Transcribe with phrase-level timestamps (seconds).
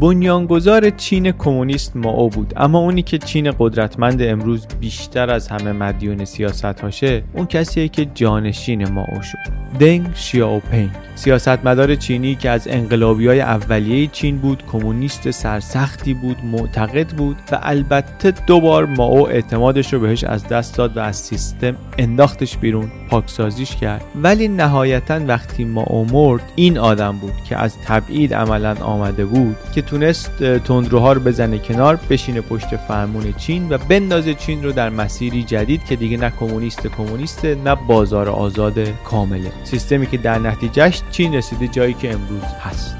[0.00, 2.54] بنیانگذار چین کمونیست ماو بود.
[2.56, 8.04] اما اونی که چین قدرتمند امروز بیشتر از همه مدیون سیاست هاشه اون کسیه که
[8.14, 9.64] جانشین ماو شد.
[9.80, 10.90] دنگ شیاوپنگ.
[11.16, 17.58] سیاستمدار چینی که از انقلابی های اولیه چین بود کمونیست سرسختی بود معتقد بود و
[17.62, 23.76] البته دوبار ماو اعتمادش رو بهش از دست داد و از سیستم انداختش بیرون پاکسازیش
[23.76, 24.04] کرد.
[24.22, 29.82] ولی نهایتا وقتی ماو مرد این آدم بود که از تبعید عملا آمده بود که
[29.86, 35.42] تونست تندروها رو بزنه کنار بشینه پشت فرمون چین و بندازه چین رو در مسیری
[35.42, 39.52] جدید که دیگه نه کمونیست کمونیست نه بازار آزاد کامله.
[39.64, 42.96] سیستمی که در نتیجهش چین رسیده جایی که امروز هست.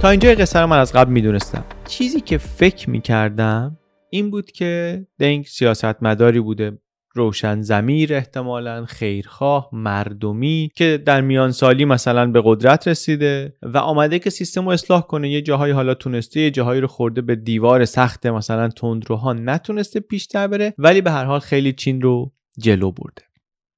[0.00, 1.64] تا اینجا قصه من از قبل می‌دونستم.
[1.86, 3.76] چیزی که فکر می‌کردم
[4.16, 6.78] این بود که دنگ سیاستمداری بوده.
[7.14, 14.18] روشن زمیر احتمالا خیرخواه مردمی که در میان سالی مثلا به قدرت رسیده و آمده
[14.18, 15.30] که سیستم رو اصلاح کنه.
[15.30, 20.46] یه جاهایی حالا تونسته یه جاهایی رو خورده به دیوار سخت مثلا تندروها نتونسته پیشتر
[20.46, 23.22] بره ولی به هر حال خیلی چین رو جلو برده.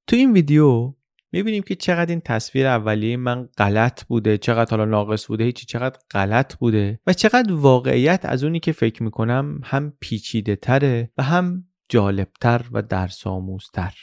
[0.06, 0.94] تو این ویدیو
[1.32, 5.98] می‌بینیم که چقدر این تصویر اولیه من غلط بوده چقدر حالا ناقص بوده هیچی چقدر
[6.10, 11.64] غلط بوده و چقدر واقعیت از اونی که فکر می‌کنم هم پیچیده تره و هم
[11.88, 13.94] جالبتر و درس آموزتر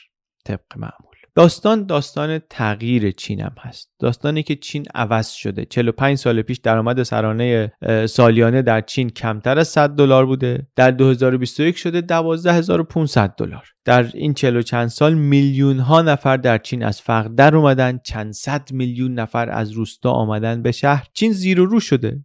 [0.45, 1.14] طبق معمول.
[1.37, 3.91] داستان داستان تغییر چین هم هست.
[3.99, 5.65] داستانی که چین عوض شده.
[5.65, 7.71] 45 سال پیش درآمد سرانه
[8.09, 10.67] سالیانه در چین کمتر از 100 دلار بوده.
[10.75, 13.67] در 2021 شده 12500 دلار.
[13.85, 18.33] در این چلو چند سال میلیون ها نفر در چین از فقر در اومدن چند
[18.33, 21.07] صد میلیون نفر از روستا آمدن به شهر.
[21.13, 22.23] چین زیر و رو شده.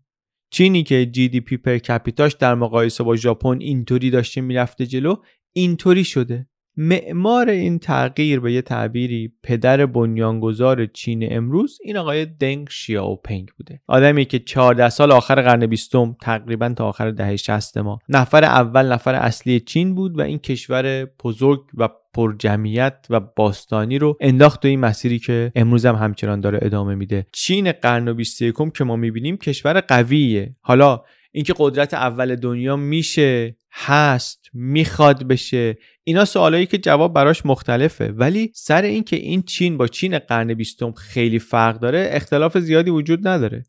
[0.52, 5.14] چینی که جی دی پی پر کپیتاش در مقایسه با ژاپن اینطوری داشته می‌رفته جلو
[5.52, 6.47] اینطوری شده.
[6.76, 13.80] معمار این تغییر به یه تعبیری پدر بنیانگذار چین امروز این آقای دنگ شیاوپنگ بوده.
[13.86, 18.92] آدمی که 14 سال آخر قرن بیستم تقریبا تا آخر دهه 60 ما نفر اول
[18.92, 24.68] نفر اصلی چین بود و این کشور بزرگ و پرجمعیت و باستانی رو انداخت تو
[24.68, 27.27] این مسیری که امروز هم همچنان داره ادامه میده.
[27.33, 30.56] چین قرن 21 که ما می‌بینیم کشور قویه.
[30.61, 31.02] حالا
[31.33, 35.78] اینکه قدرت اول دنیا میشه هست می‌خواد بشه
[36.10, 38.12] اینا سوالایی که جواب براش مختلفه.
[38.16, 43.28] ولی سر اینکه این چین با چین قرن بیستم خیلی فرق داره اختلاف زیادی وجود
[43.28, 43.64] نداره.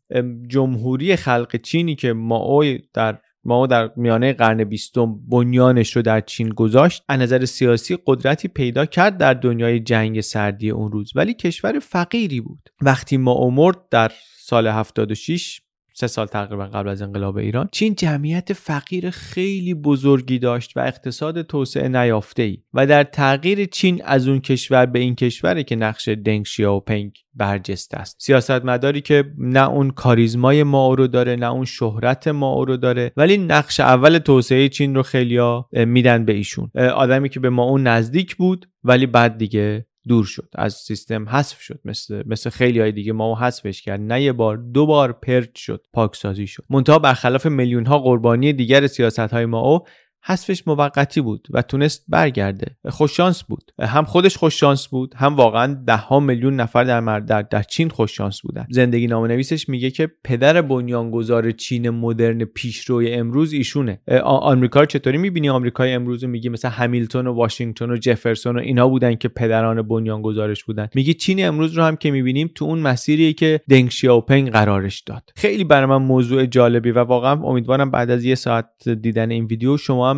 [0.48, 2.64] جمهوری خلق چینی که ما
[2.94, 8.48] در ما در میانه قرن بیستم بنیانش رو در چین گذاشت از نظر سیاسی قدرتی
[8.48, 11.12] پیدا کرد در دنیای جنگ سردی اون روز.
[11.14, 12.68] ولی کشور فقیری بود.
[12.80, 15.60] وقتی ما مرد در سال 76
[15.94, 17.68] سه سال تقریبا قبل از انقلاب ایران.
[17.72, 24.02] چین جمعیت فقیر خیلی بزرگی داشت و اقتصاد توسعه نیافته ای و در تغییر چین
[24.04, 28.16] از اون کشور به این کشوری که نقش دنگ شیاوپنگ برجسته است.
[28.20, 33.38] سیاستمداری که نه اون کاریزمای ما رو داره نه اون شهرت ما رو داره ولی
[33.38, 36.70] نقش اول توسعه چین رو خیلیا میدن به ایشون.
[36.94, 41.60] آدمی که به ما اون نزدیک بود ولی بعد دیگه دور شد از سیستم حذف
[41.60, 41.80] شد.
[41.84, 44.00] مثل مثل خیلی های دیگه ما حذفش کرد.
[44.00, 46.64] نه یه بار دو بار پرچ شد پاکسازی شد.
[46.70, 49.80] منتها برخلاف میلیون ها قربانی دیگر سیاست های ما او
[50.24, 52.76] حذفش موقتی بود و تونست برگرده.
[52.88, 53.72] خوششانس بود.
[53.80, 58.40] هم خودش خوششانس بود هم واقعا ده ها میلیون نفر در, در, در چین خوششانس
[58.40, 58.66] بودن.
[58.70, 64.00] زندگی نامه نویسش میگه که پدر بنیانگذار چین مدرن پیشروی امروز ایشونه.
[64.24, 69.14] آمریکا چطوری می‌بینی؟ آمریکای امروز میگی مثلا همیلتون و واشنگتن و جفرسون و اینا بودن
[69.14, 70.88] که پدران بنیانگذارش بودن.
[70.94, 75.30] میگه چین امروز رو هم که می‌بینیم تو اون مسیری که دنگ شیاوپنگ قرارش داد.
[75.36, 79.76] خیلی برای من موضوع جالبی و واقعا امیدوارم بعد از یه ساعت دیدن این ویدیو
[79.76, 80.11] شما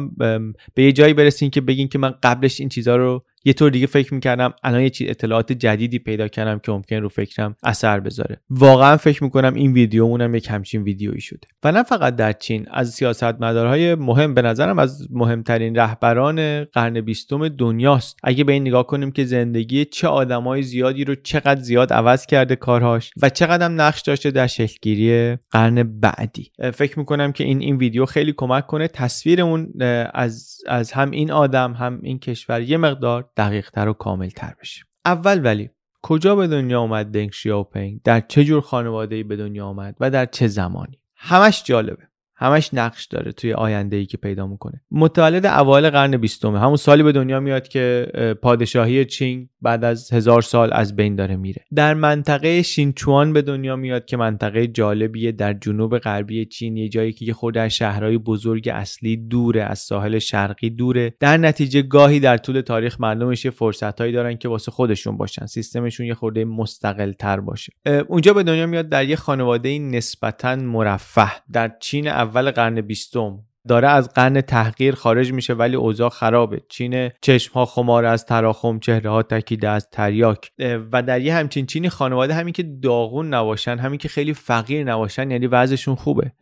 [0.74, 3.86] به یه جایی برسین که بگین که من قبلش این چیزها رو یه طور دیگه
[3.86, 8.40] فکر می‌کردم الان یه چیز اطلاعات جدیدی پیدا کردم که ممکن رو فکرم اثر بذاره.
[8.50, 11.48] واقعا فکر می‌کنم این ویدیومونم یک همچین ویدیویی شده.
[11.64, 17.48] و نه فقط در چین از سیاستمدارهای مهم به نظرم از مهمترین رهبران قرن بیستم
[17.48, 18.16] دنیاست.
[18.22, 22.56] اگه به این نگاه کنیم که زندگی چه آدمای زیادی رو چقدر زیاد عوض کرده
[22.56, 26.50] کارهاش و چقدر نقش داشته در شکلگیری قرن بعدی.
[26.74, 29.72] فکر می‌کنم که این این ویدیو خیلی کمک کنه تصویرمون
[30.14, 34.84] از از هم این آدم هم این کشور یه مقدار دقیقتر و کاملتر بشه.
[35.04, 35.70] اول ولی
[36.02, 40.26] کجا به دنیا آمد دنگ شیاوپنگ در چه جور خانواده‌ای به دنیا آمد و در
[40.26, 42.08] چه زمانی؟ همش جالبه.
[42.36, 44.80] همش نقش داره توی آینده ای که پیدا می‌کنه.
[44.90, 48.06] متولد اوایل قرن بیستمه همون سالی به دنیا میاد که
[48.42, 51.64] پادشاهی چینگ بعد از هزار سال از بین داره میره.
[51.74, 55.32] در منطقه شینچوان به دنیا میاد که منطقه جالبیه.
[55.32, 60.18] در جنوب غربی چین یه جایی که خود از شهرهای بزرگ اصلی دوره از ساحل
[60.18, 61.14] شرقی دوره.
[61.20, 65.46] در نتیجه گاهی در طول تاریخ مردمش یه فرصتهایی دارن که واسه خودشون باشن.
[65.46, 67.72] سیستمشون یه خورده مستقل تر باشه
[68.08, 71.32] اونجا به دنیا میاد در یه خانواده نسبتا مرفه.
[71.52, 73.38] در چین اول قرن بیستم.
[73.68, 76.62] داره از قرن تحقیر خارج میشه ولی اوضاع خرابه.
[76.68, 80.50] چین چشم ها خمار از تراخم چهره ها تکیده از تریاک.
[80.92, 85.30] و در یه همچین چینی خانواده همین که داغون نباشن همین که خیلی فقیر نباشن
[85.30, 86.32] یعنی وضعشون خوبه.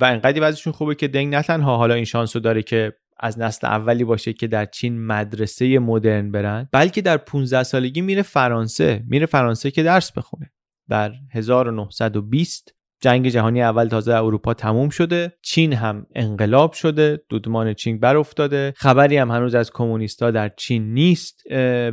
[0.00, 3.66] و انقدر وضعشون خوبه که دنگ نه تنها حالا این شانسو داره که از نسل
[3.66, 9.04] اولی باشه که در چین مدرسه مدرن برن بلکه در 15 سالگی میره فرانسه.
[9.06, 10.52] میره فرانسه که درس بخونه.
[10.88, 18.00] در 1920 جنگ جهانی اول تازه اروپا تموم شده چین هم انقلاب شده دودمان چین
[18.00, 21.42] بر افتاده خبری هم هنوز از کمونیستا در چین نیست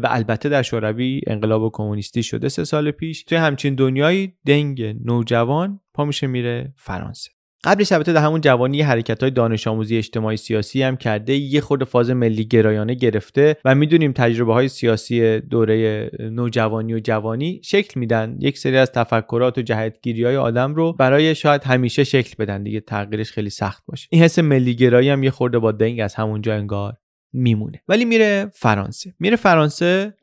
[0.04, 3.24] و البته در شوروی انقلاب کمونیستی شده سه سال پیش.
[3.24, 7.32] توی همچین دنیایی دنگ نوجوان پا میشه میره فرانسه.
[7.64, 11.84] قبلش البته در همون جوانی حرکت های دانش آموزی اجتماعی سیاسی هم کرده یه خود
[11.84, 18.38] فاز ملی گرایانه گرفته و می‌دونیم تجربه های سیاسی دوره نوجوانی و جوانی شکل میدن.
[18.40, 22.64] یک سری از تفکرات و جهتگیری های آدم رو برای شاید همیشه شکل بدن.
[22.64, 24.08] دیگه تغییرش خیلی سخت باشه.
[24.12, 26.94] این حس ملی گرایی هم یه خورده با دنگ از همونجا انگار.
[27.34, 27.82] میمونه.
[27.88, 29.14] ولی میره فرانسه.
[29.20, 30.14] میره فرانسه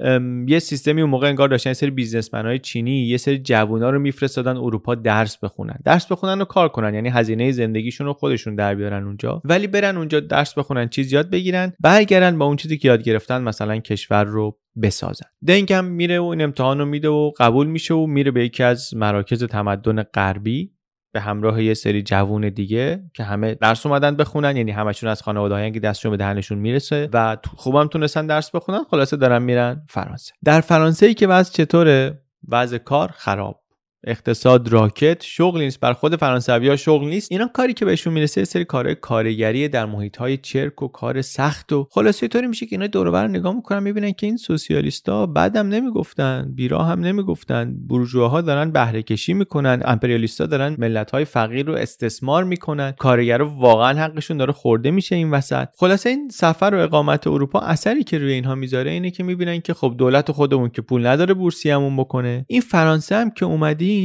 [0.49, 3.99] یه سیستمی اون موقع انگار داشتن یه سری بیزنسمن های چینی یه سری جوونا رو
[3.99, 5.77] میفرستادن اروپا درس بخونن.
[5.85, 6.95] درس بخونن و کار کنن.
[6.95, 9.43] یعنی هزینه زندگیشون رو خودشون در بیارن اونجا.
[9.45, 13.43] ولی برن اونجا درس بخونن چیز یاد بگیرن برگردن با اون چیزی که یاد گرفتن
[13.43, 15.27] مثلا کشور رو بسازن.
[15.47, 18.63] دنگ هم میره و این امتحان رو میده و قبول میشه و میره به یکی
[18.63, 20.76] از مراکز تمدن غربی.
[21.17, 25.71] به همراه یه سری جوون دیگه که همه درس اومدن بخونن یعنی همشون از خانواده
[25.71, 30.33] که دستشون به دهنشون می‌رسه و خوبم تونستن درس بخونن خلاصه دارن میرن فرانسه.
[30.45, 33.61] در فرانسه ای که وضع چطوره؟ وضع کار خراب.
[34.07, 35.81] اقتصاد راکت شغل نیست.
[35.81, 37.33] بر خود فرانسوی ها شغل نیست.
[37.33, 41.73] اینا کاری که بهشون می‌رسه سری کارهای کارگری در محیط های چرک و کار سخت
[41.73, 46.53] و خلاصه طوری میشه که اینا دور نگاه می‌کنن می‌بینن که این سوسیالیستا بعدم نمی‌گفتن
[46.55, 47.77] بیرا هم نمی‌گفتن.
[47.89, 52.93] بورژواها دارن بهره کشی می‌کنن امپریالیستا دارن ملت های فقیر رو استثمار می‌کنن.
[52.99, 55.69] کارگرا واقعا حقشون داره خورده میشه این وسط.
[55.79, 59.75] خلاصه این سفر و اقامت اروپا اثری که روی اینها می‌ذاره اینه که می‌بینن که
[59.75, 62.45] خب دولت خودمون که پول نداره بورسیمون بکنه.
[62.49, 63.96] این فرانسه هم که اومدی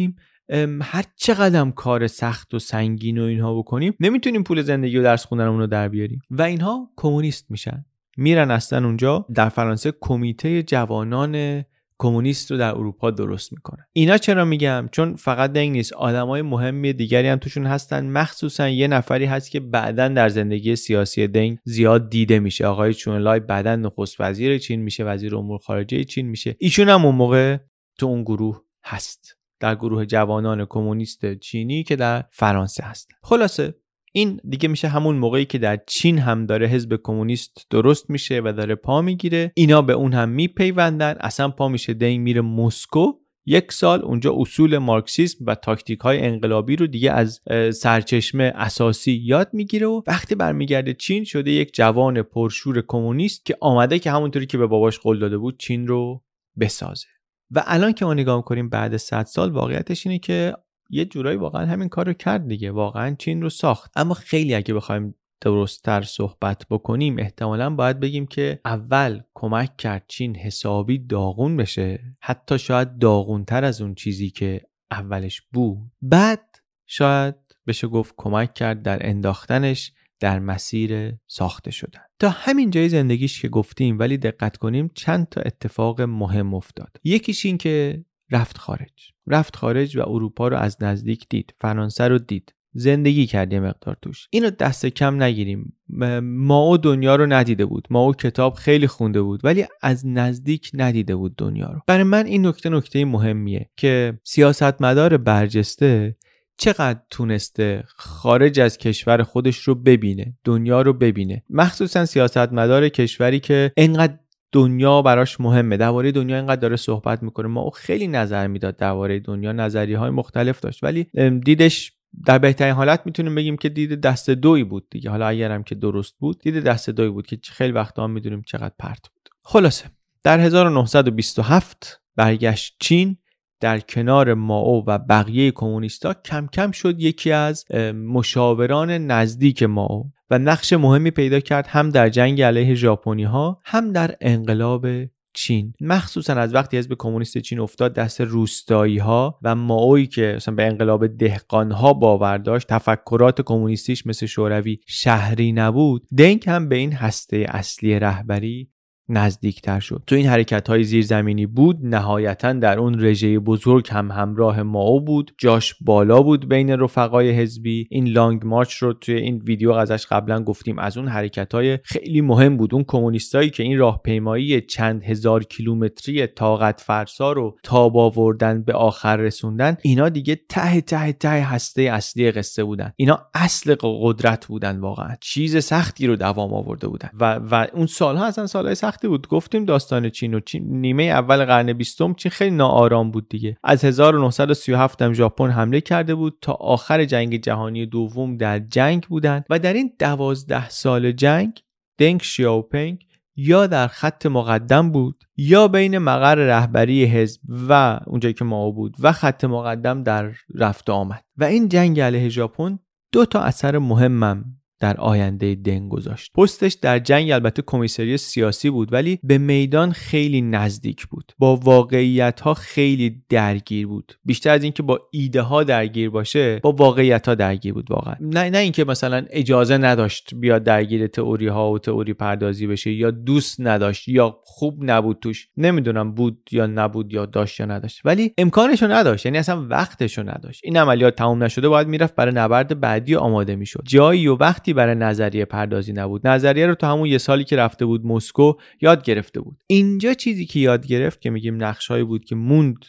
[0.81, 5.59] هر چقدر کار سخت و سنگین و اینها بکنیم نمی‌تونیم پول زندگی و درس خوندنمون
[5.59, 6.19] رو در بیاریم.
[6.29, 7.85] و اینها کمونیست میشن.
[8.17, 11.63] میرن اصلا اونجا در فرانسه کمیته جوانان
[11.99, 13.85] کمونیست رو در اروپا درست می‌کنن.
[13.93, 15.93] اینا چرا میگم؟ چون فقط دنگ نیست.
[15.93, 18.05] آدمای مهمی دیگری هم توشون هستن.
[18.05, 22.65] مخصوصا یه نفری هست که بعدا در زندگی سیاسی دنگ زیاد دیده میشه.
[22.65, 25.03] آقای چونلای بعدا نخست وزیر چین میشه.
[25.03, 26.55] وزیر امور خارجه چین میشه.
[26.59, 27.57] ایشون هم اون موقع
[27.97, 29.37] تو اون گروه هست.
[29.61, 33.09] در گروه جوانان کمونیست چینی که در فرانسه هست.
[33.23, 33.75] خلاصه
[34.13, 38.53] این دیگه میشه همون موقعی که در چین هم داره حزب کمونیست درست میشه و
[38.57, 39.51] داره پا می‌گیره.
[39.55, 41.15] اینا به اون هم میپیوندن.
[41.19, 43.11] اصلا پا میشه دین میره مسکو.
[43.45, 47.41] یک سال اونجا اصول مارکسیسم و تاکتیک های انقلابی رو دیگه از
[47.73, 53.99] سرچشمه اساسی یاد می‌گیره و وقتی برمیگرده چین شده یک جوان پرشور کمونیست که آمده
[53.99, 56.23] که همونطوری که به باباش قول داده بود چین رو
[56.59, 57.07] بسازه.
[57.51, 60.53] و الان که ما نگاه کنیم بعد 100 سال واقعیتش اینه که
[60.89, 62.71] یه جورایی واقعا همین کار رو کرد دیگه.
[62.71, 63.91] واقعا چین رو ساخت.
[63.95, 70.35] اما خیلی اگه بخوایم درستتر صحبت بکنیم احتمالا باید بگیم که اول کمک کرد چین
[70.35, 71.99] حسابی داغون بشه.
[72.21, 75.77] حتی شاید داغونتر از اون چیزی که اولش بود.
[76.01, 76.55] بعد
[76.87, 77.35] شاید
[77.67, 79.93] بشه گفت کمک کرد در انداختنش.
[80.21, 82.01] در مسیر ساخته شدن.
[82.19, 86.97] تا همین جای زندگیش که گفتیم ولی دقت کنیم چند تا اتفاق مهم افتاد.
[87.03, 89.11] یکیش این که رفت خارج.
[89.27, 91.53] رفت خارج و اروپا رو از نزدیک دید.
[91.61, 92.53] فرانسه رو دید.
[92.73, 94.27] زندگی کرد یه مقدار توش.
[94.31, 95.77] اینو دست کم نگیریم.
[96.21, 97.87] ما او دنیا رو ندیده بود.
[97.89, 101.79] ما او کتاب خیلی خونده بود ولی از نزدیک ندیده بود دنیا رو.
[101.87, 106.17] برای من این نکته نکته مهمیه که سیاستمدار برجسته
[106.61, 113.71] چقدر تونسته خارج از کشور خودش رو ببینه دنیا رو ببینه؟ مخصوصا سیاستمدار کشوری که
[113.77, 114.17] انقدر
[114.51, 115.77] دنیا براش مهمه.
[115.77, 117.47] درباره دنیا اینقدر داره صحبت می‌کنه.
[117.47, 120.83] ما او خیلی نظر می‌داد درباره دنیا نظری های مختلف داشت.
[120.83, 121.07] ولی
[121.45, 121.91] دیدش
[122.25, 125.09] در بهترین حالت می‌تونیم بگیم که دید دست دوی بود دیگه.
[125.09, 128.73] حالا اگرم که درست بود دید دست دوی بود که خیلی وقتا هم می‌دونیم چقدر
[128.79, 129.29] پرت بود.
[129.43, 129.85] خلاصه
[130.23, 133.17] در 1927 برگشت چین.
[133.61, 140.39] در کنار ماو و بقیه کمونیستا کم کم شد یکی از مشاوران نزدیک ماو و
[140.39, 144.87] نقش مهمی پیدا کرد هم در جنگ علیه ژاپنی ها هم در انقلاب
[145.33, 145.73] چین.
[145.81, 150.65] مخصوصا از وقتی حزب کمونیست چین افتاد دست روستایی ها و ماوی که مثلا به
[150.65, 156.07] انقلاب دهقان ها باور داشت تفکرات کمونیستیش مثل شوروی شهری نبود.
[156.17, 158.69] دنگ هم به این هسته اصلی رهبری
[159.09, 160.03] نزدیکتر شد.
[160.07, 165.31] تو این حرکت های زیرزمینی بود نهایتا در اون رژه بزرگ هم همراه ماو بود.
[165.37, 167.87] جاش بالا بود بین رفقای حزبی.
[167.89, 170.79] این لانگ مارچ رو توی این ویدیو ازش قبلا گفتیم.
[170.79, 172.73] از اون حرکت های خیلی مهم بود.
[172.73, 179.17] اون کمونیستایی که این راهپیمایی چند هزار کیلومتری طاقت فرسا رو تاب آوردن به آخر
[179.17, 182.93] رسوندن اینا دیگه ته ته ته هسته اصلی قصه بودن.
[182.95, 185.15] اینا اصل قدرت بودن واقعا.
[185.21, 187.09] چیز سختی رو دوام آورده بودن.
[187.19, 191.45] و و اون سالها اصلا سالهای سخت بود گفتیم داستان چین و چین نیمه اول
[191.45, 193.57] قرن بیستم چین خیلی ناآرام بود دیگه.
[193.63, 199.45] از 1937 هم ژاپن حمله کرده بود تا آخر جنگ جهانی دوم در جنگ بودند
[199.49, 201.61] و در این دوازده سال جنگ
[201.97, 203.05] دنگ شیاوپنگ
[203.35, 208.95] یا در خط مقدم بود یا بین مقر رهبری حزب و اونجایی که ما بود
[208.99, 211.23] و خط مقدم در رفت آمد.
[211.37, 212.79] و این جنگ علیه ژاپن
[213.11, 216.33] دو تا اثر مهمم در آینده دنگ گذاشت.
[216.33, 221.31] پستش در جنگ البته کمیسری سیاسی بود ولی به میدان خیلی نزدیک بود.
[221.39, 224.13] با واقعیت ها خیلی درگیر بود.
[224.25, 228.15] بیشتر از اینکه با ایده ها درگیر باشه با واقعیت ها درگیر بود واقعا.
[228.21, 233.11] نه نه اینکه مثلا اجازه نداشت بیاد درگیر تئوری ها و تئوری پردازی بشه یا
[233.11, 235.47] دوست نداشت یا خوب نبود توش.
[235.57, 238.01] نمی‌دونم بود یا نبود یا داشت یا نداشت.
[238.05, 240.61] ولی امکانشو نداشت یعنی اصلا وقتشو نداشت.
[240.63, 243.83] این عملیات تموم نشده باید می‌رفت برای نبرد بعدی آماده می‌شد.
[243.87, 246.27] جایی و وقتی برای نظریه پردازی نبود.
[246.27, 249.57] نظریه رو تو همون یه سالی که رفته بود مسکو یاد گرفته بود.
[249.67, 252.85] اینجا چیزی که یاد گرفت که میگیم نقشهایی بود که موند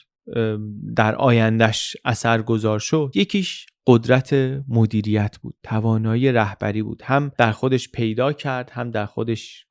[0.96, 3.12] در آیندهش اثر گذار شد.
[3.14, 4.32] یکیش قدرت
[4.68, 7.02] مدیریت بود توانایی رهبری بود.
[7.04, 9.66] هم در خودش پیدا کرد هم در خودش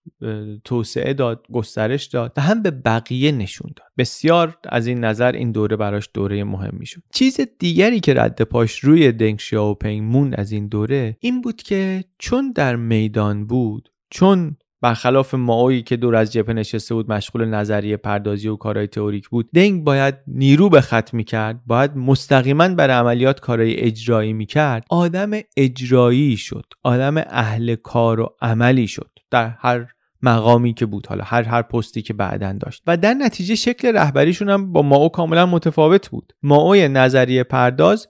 [0.64, 3.88] توسعه داد گسترش داد و هم به بقیه نشون داد.
[3.98, 8.80] بسیار از این نظر این دوره براش دوره مهمی شد چیز دیگری که رد پاش
[8.80, 14.58] روی دنگ شیاوپنگ موند از این دوره این بود که چون در میدان بود چون
[14.82, 19.50] برخلاف ماوی که دور از جبهه نشسته بود مشغول نظریه پردازی و کارهای تئوریک بود
[19.56, 24.86] دنگ باید نیرو به خط می‌کرد باید مستقیما بر عملیات کارهای اجرایی می‌کرد.
[24.90, 29.88] آدم اجرایی شد آدم اهل کار و عملی شد در هر
[30.22, 32.84] مقامی که بود حالا هر هر پستی که بعدا داشت.
[32.88, 36.34] و در نتیجه شکل رهبریشون هم با ماو کاملا متفاوت بود.
[36.44, 38.08] ماو نظریه پرداز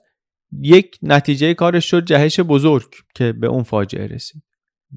[0.62, 4.42] یک نتیجه کارش شد جهش بزرگ که به اون فاجعه رسید.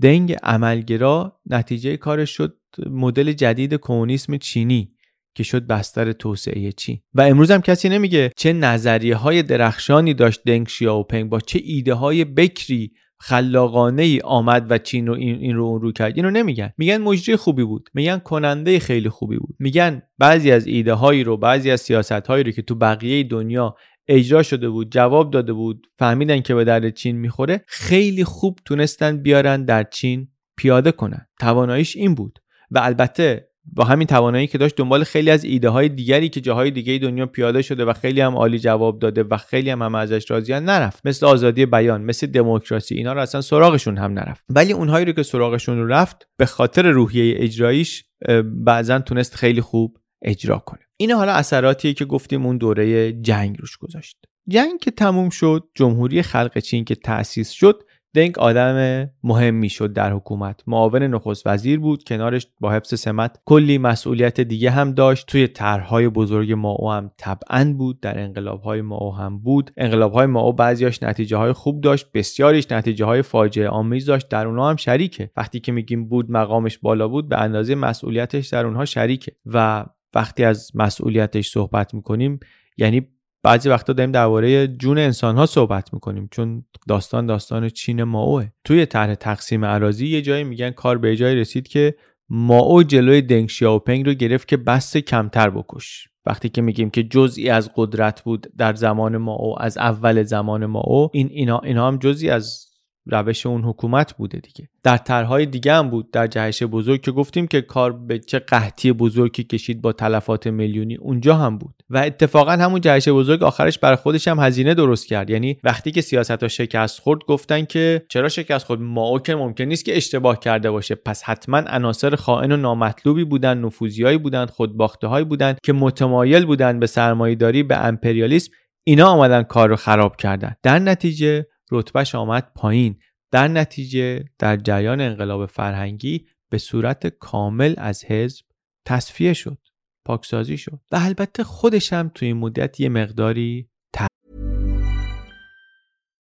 [0.01, 2.57] دنگ عملگرا نتیجه کارش شد
[2.89, 4.91] مدل جدید کمونیسم چینی
[5.35, 6.99] که شد بستر توسعه چین.
[7.13, 11.93] و امروز هم کسی نمیگه چه نظریه های درخشانی داشت دنگ شیاوپنگ با چه ایده
[11.93, 16.13] های بکری خلاقانه ای آمد و چین رو این, این رو اون رو کرد.
[16.15, 16.73] اینو نمیگن.
[16.77, 17.89] میگن مجری خوبی بود.
[17.93, 19.55] میگن کننده خیلی خوبی بود.
[19.59, 23.75] میگن بعضی از ایده هایی رو بعضی از سیاست هایی رو که تو بقیه دنیا
[24.07, 27.63] اجرا شده بود جواب داده بود فهمیدن که به درد چین می‌خوره.
[27.67, 31.27] خیلی خوب تونستن بیارن در چین پیاده کنن.
[31.39, 32.39] تواناییش این بود.
[32.71, 36.71] و البته با همین توانایی که داشت دنبال خیلی از ایده های دیگری که جاهای
[36.71, 40.31] دیگه دنیا پیاده شده و خیلی هم عالی جواب داده و خیلی هم, هم ازش
[40.31, 41.05] راضیان نرفت.
[41.05, 44.43] مثل آزادی بیان مثل دموکراسی اینا رو اصلا سراغشون هم نرفت.
[44.49, 48.03] ولی اونهایی رو که سراغشون رفت به خاطر روحیه اجراییش
[48.43, 53.77] بعضا تونست خیلی خوب اجرا کنه این حالا اثراتیه که گفتیم اون دوره جنگ روش
[53.77, 54.17] گذاشت.
[54.47, 57.83] جنگ که تموم شد جمهوری خلق چین که تأسیس شد
[58.15, 60.61] دنگ آدم مهمی شد در حکومت.
[60.67, 65.27] معاون نخست وزیر بود کنارش با حفظ سمت کلی مسئولیت دیگه هم داشت.
[65.27, 69.71] توی طرحهای بزرگ ماو هم طبعا بود در انقلابهای ماو هم بود.
[69.77, 74.29] انقلابهای ماو بعضیاش نتیجه های خوب داشت بسیاریش نتیجه های فاجعه آمیز داشت.
[74.29, 75.31] در اونها هم شریکه.
[75.37, 79.31] وقتی که میگیم بود مقامش بالا بود به اندازه مسئولیتش در اونها شریکه.
[79.45, 82.39] و وقتی از مسئولیتش صحبت می‌کنیم
[82.77, 83.07] یعنی
[83.43, 88.47] بعضی وقتا داریم درباره جون انسان ها صحبت می‌کنیم چون داستان داستان چین ماوه.
[88.63, 91.95] توی طرح تقسیم عراضی یه جایی میگن کار به جایی رسید که
[92.29, 96.07] ماو جلوی دنگ شیاوپنگ رو گرفت که بست کمتر بکش.
[96.25, 101.09] وقتی که میگیم که جزئی از قدرت بود در زمان ماو از اول زمان ماو
[101.13, 102.65] این اینا اینا هم جزئی از
[103.05, 104.69] روش اون حکومت بوده دیگه.
[104.83, 108.91] در طرحهای دیگه هم بود در جهش بزرگ که گفتیم که کار به چه قحطی
[108.91, 111.75] بزرگی کشید با تلفات میلیونی اونجا هم بود.
[111.89, 115.29] و اتفاقا همون جهش بزرگ آخرش برای خودش هم هزینه درست کرد.
[115.29, 119.63] یعنی وقتی که سیاست ها شکست خورد گفتن که چرا شکست خورد؟ ما که ممکن
[119.63, 120.95] نیست که اشتباه کرده باشه.
[120.95, 126.79] پس حتما عناصر خائن و نامطلوبی بودن نفوذیایی بودن خودباخته هایی بودن که متمایل بودن
[126.79, 128.51] به سرمایهداری به امپریالیسم
[128.83, 130.55] اینا آمدن کار رو خراب کردن.
[130.63, 131.45] در نتیجه
[131.79, 132.99] رتبهش آمد پایین
[133.31, 138.45] در نتیجه در جریان انقلاب فرهنگی به صورت کامل از حزب
[138.85, 139.57] تصفیه شد
[140.05, 143.69] پاکسازی شد و البته خودش هم توی این مدت یه مقداری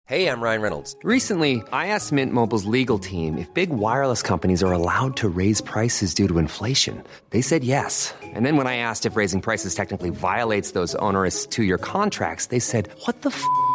[0.09, 0.95] Hey, I'm Ryan Reynolds.
[1.03, 5.61] Recently, I asked Mint Mobile's legal team if big wireless companies are allowed to raise
[5.61, 7.03] prices due to inflation.
[7.31, 8.15] They said yes.
[8.23, 12.61] And then when I asked if raising prices technically violates those onerous two-year contracts, they
[12.61, 13.43] said, "What the f***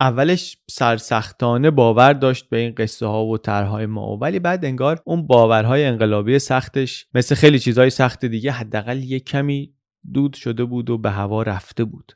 [0.00, 5.26] اولش سرسختانه باور داشت به این قصه ها و طرحهای ما ولی بعد انگار اون
[5.26, 9.74] باورهای انقلابی سختش مثل خیلی چیزهای سخت دیگه حداقل یه کمی
[10.12, 12.12] دود شده بود و به هوا رفته بود.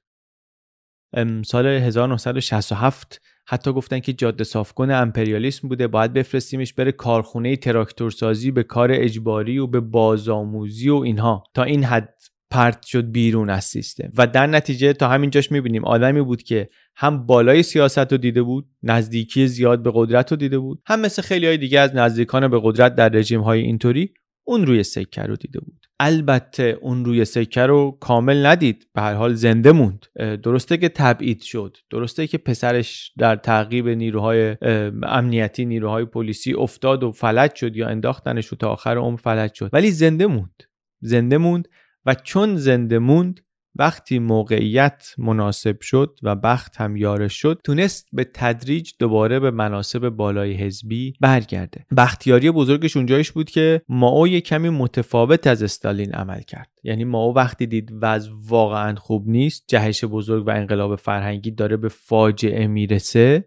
[1.45, 8.63] سال 1967 حتی گفتن که جاده صافکن امپریالیسم بوده باید بفرستیمش بره کارخونه تراکتورسازی به
[8.63, 11.45] کار اجباری و به بازآموزی و اینها.
[11.55, 12.14] تا این حد
[12.55, 14.09] پرت شد بیرون از سیستم.
[14.19, 18.67] و در نتیجه تا همینجاش می‌بینیم آدمی بود که هم بالای سیاست رو دیده بود
[18.83, 22.61] نزدیکی زیاد به قدرت رو دیده بود هم مثل خیلی های دیگه از نزدیکان به
[22.63, 24.15] قدرت در رژیم های اینطوری
[24.47, 25.87] اون روی سکه رو دیده بود.
[26.01, 30.07] البته اون روی سکه رو کامل ندید به هر حال زنده موند.
[30.17, 34.57] درسته که تبعید شد درسته که پسرش در تعقیب نیروهای
[35.03, 39.71] امنیتی نیروهای پلیسی افتاد و فلج شد یا انداختنش و تا آخر عمر فلج شد
[39.73, 40.63] ولی زنده موند.
[41.01, 41.69] زنده موند
[42.07, 43.41] و چون زنده موند
[43.77, 50.09] وقتی موقعیت مناسب شد و بخت هم یارش شد تونست به تدریج دوباره به مناسب
[50.09, 51.87] بالای حزبی برگرده.
[51.97, 56.71] بختیاری بزرگش اونجایش بود که ماو یه کمی متفاوت از استالین عمل کرد.
[56.83, 61.89] یعنی ماو وقتی دید وضع واقعا خوب نیست جهش بزرگ و انقلاب فرهنگی داره به
[61.89, 63.45] فاجعه می‌رسه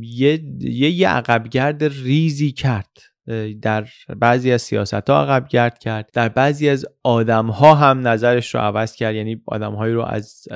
[0.00, 3.09] یه یه, عقبگرد ریزی کرد.
[3.62, 6.10] در بعضی از سیاست ها عقب گرد کرد.
[6.12, 9.14] در بعضی از آدم ها هم نظرش رو عوض کرد.
[9.14, 10.48] یعنی آدم هایی رو از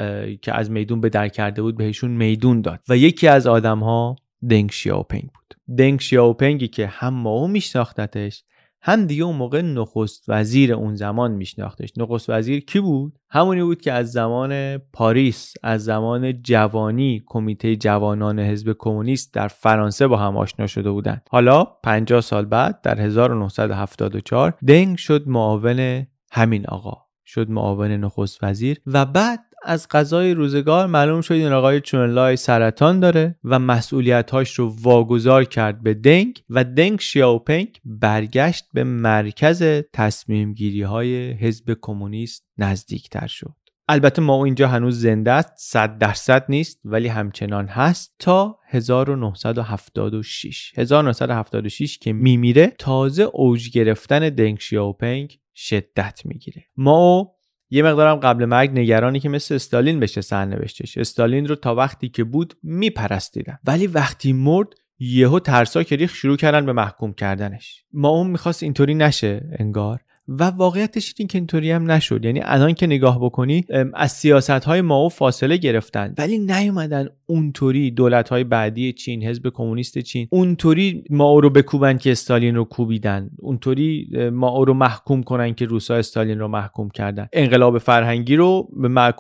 [0.43, 2.81] که از میدون به در کرده بود بهشون میدون داد.
[2.89, 4.17] و یکی از آدم ها
[4.51, 5.77] دنگ شیاوپنگ بود.
[5.79, 8.45] دنگ شیاوپنگی که هم ما میشناختتش
[8.87, 11.93] هم دیگه اون موقع نخست وزیر اون زمان میشناختش.
[11.97, 18.39] نخست وزیر کی بود؟ همونی بود که از زمان پاریس از زمان جوانی کمیته جوانان
[18.41, 24.55] حزب کمونیست در فرانسه با هم آشنا شده بودند حالا 50 سال بعد در 1974
[24.67, 27.05] دنگ شد معاون همین آقا.
[27.27, 33.01] شد معاون نخست وزیر و بعد از قضای روزگار معلوم شد این آقای چونلای سرطان
[33.01, 40.53] داره و مسئولیتهاش رو واگذار کرد به دنگ و دنگ شیاوپنگ برگشت به مرکز تصمیم
[40.53, 43.55] گیری های حزب کمونیست نزدیکتر شد.
[43.89, 48.15] البته ما اینجا هنوز زنده است 100 درصد نیست ولی همچنان هست.
[48.19, 56.65] تا 1976 1976 که میمیره تازه اوج گرفتن دنگ شیاوپنگ شدت می‌گیره.
[56.77, 57.34] ما
[57.75, 60.99] یه مقدارم قبل مرگ نگرانی که مثل استالین بشه سرنوشتش.
[60.99, 63.59] استالین رو تا وقتی که بود میپرستیدن.
[63.65, 67.85] ولی وقتی مرد یهو ترسا که ریخ شروع کردن به محکوم کردنش.
[67.93, 70.01] ما اون می‌خواست اینطوری نشه انگار.
[70.29, 72.25] و واقعیتش این که اینطوری هم نشد.
[72.25, 76.15] یعنی الان که نگاه بکنی از سیاست های ماو فاصله گرفتن.
[76.19, 82.13] ولی نیومدن اونطوری دولت های بعدی چین حزب کمونیست چین اونطوری ما رو بکوبن که
[82.13, 83.31] استالین رو کوبیدن.
[83.39, 87.29] اونطوری ما رو محکوم کنن که روسا استالین رو محکوم کردن.
[87.33, 88.69] انقلاب فرهنگی رو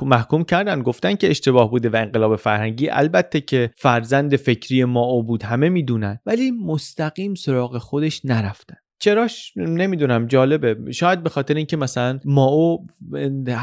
[0.03, 0.83] محکوم کردن.
[0.83, 6.19] گفتن که اشتباه بوده و انقلاب فرهنگی البته که فرزند فکری ما بود همه می‌دونن.
[6.27, 8.77] ولی مستقیم سراغ خودش نرفتن.
[9.05, 10.93] چراش نمی‌دونم جالبه.
[10.93, 12.87] شاید به خاطر اینکه مثلا ماو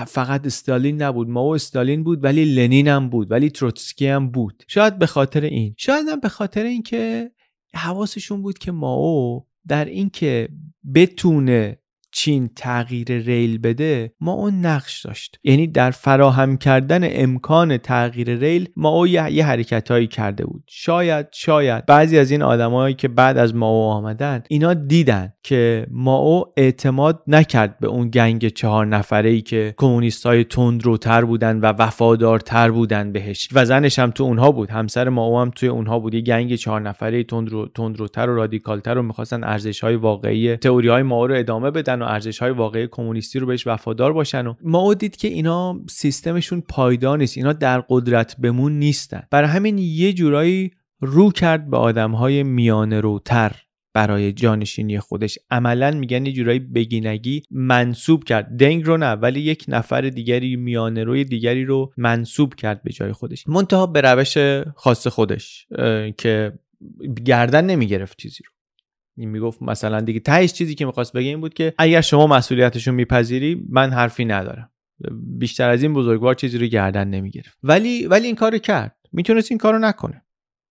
[0.08, 1.30] فقط استالین نبود.
[1.30, 4.64] ماو استالین بود ولی لنین هم بود ولی تروتسکی هم بود.
[4.68, 5.76] شاید به خاطر این.
[5.78, 7.32] شاید هم به خاطر اینکه
[7.74, 10.50] حواسشون بود که ماو در اینکه
[10.96, 11.78] بتونه
[12.12, 15.40] چین تغییر ریل بده ما اون نقش داشت.
[15.44, 20.64] یعنی در فراهم کردن امکان تغییر ریل ما او یه, حرکت هایی کرده بود.
[20.68, 25.88] شاید شاید بعضی از این آدمایی که بعد از ما او آمدن اینا دیدن که
[25.92, 31.60] ما او اعتماد نکرد به اون گنگ چهار نفره ای که کمونیست های تندروتر بودن
[31.60, 33.50] و وفادارتر بودن بهش.
[33.54, 34.70] و زنش هم تو اونها بود.
[34.70, 36.14] همسر ما او هم توی اونها بود.
[36.14, 41.04] یه گنگ چهار نفره تندرو تندروتر و رادیکالتر رو می‌خواستن ارزش های واقعی تئوری های
[41.04, 44.94] ما رو ادامه بدن و ارزش های واقعی کمونیستی رو بهش وفادار باشن و ما
[44.94, 49.24] دید که اینا سیستمشون پایدار نیست اینا در قدرت بمون نیستن.
[49.32, 53.52] برای همین یه جورایی رو کرد به آدم های میانه روتر
[53.94, 55.40] برای جانشینی خودش.
[55.50, 58.58] عملا میگن یه جورایی بگینگی منصوب کرد.
[58.58, 63.12] دنگ رو نه ولی یک نفر دیگری میانه روی دیگری رو منصوب کرد به جای
[63.12, 63.48] خودش.
[63.48, 64.38] منتها به روش
[64.76, 65.68] خاص خودش
[66.18, 66.54] که
[67.26, 68.61] گردن نمی‌گرفت چیزی رو.
[69.18, 72.96] این می‌گفت مثلا دیگه تهش چیزی که می‌خواست بگه این بود که اگر شما مسئولیتشون
[72.96, 74.70] میپذیری من حرفی ندارم.
[75.38, 77.58] بیشتر از این بزرگوار چیزی رو گردن نمی‌گرفت.
[77.64, 78.96] ولی ولی این کارو کرد.
[79.12, 80.24] می‌تونست این کارو نکنه.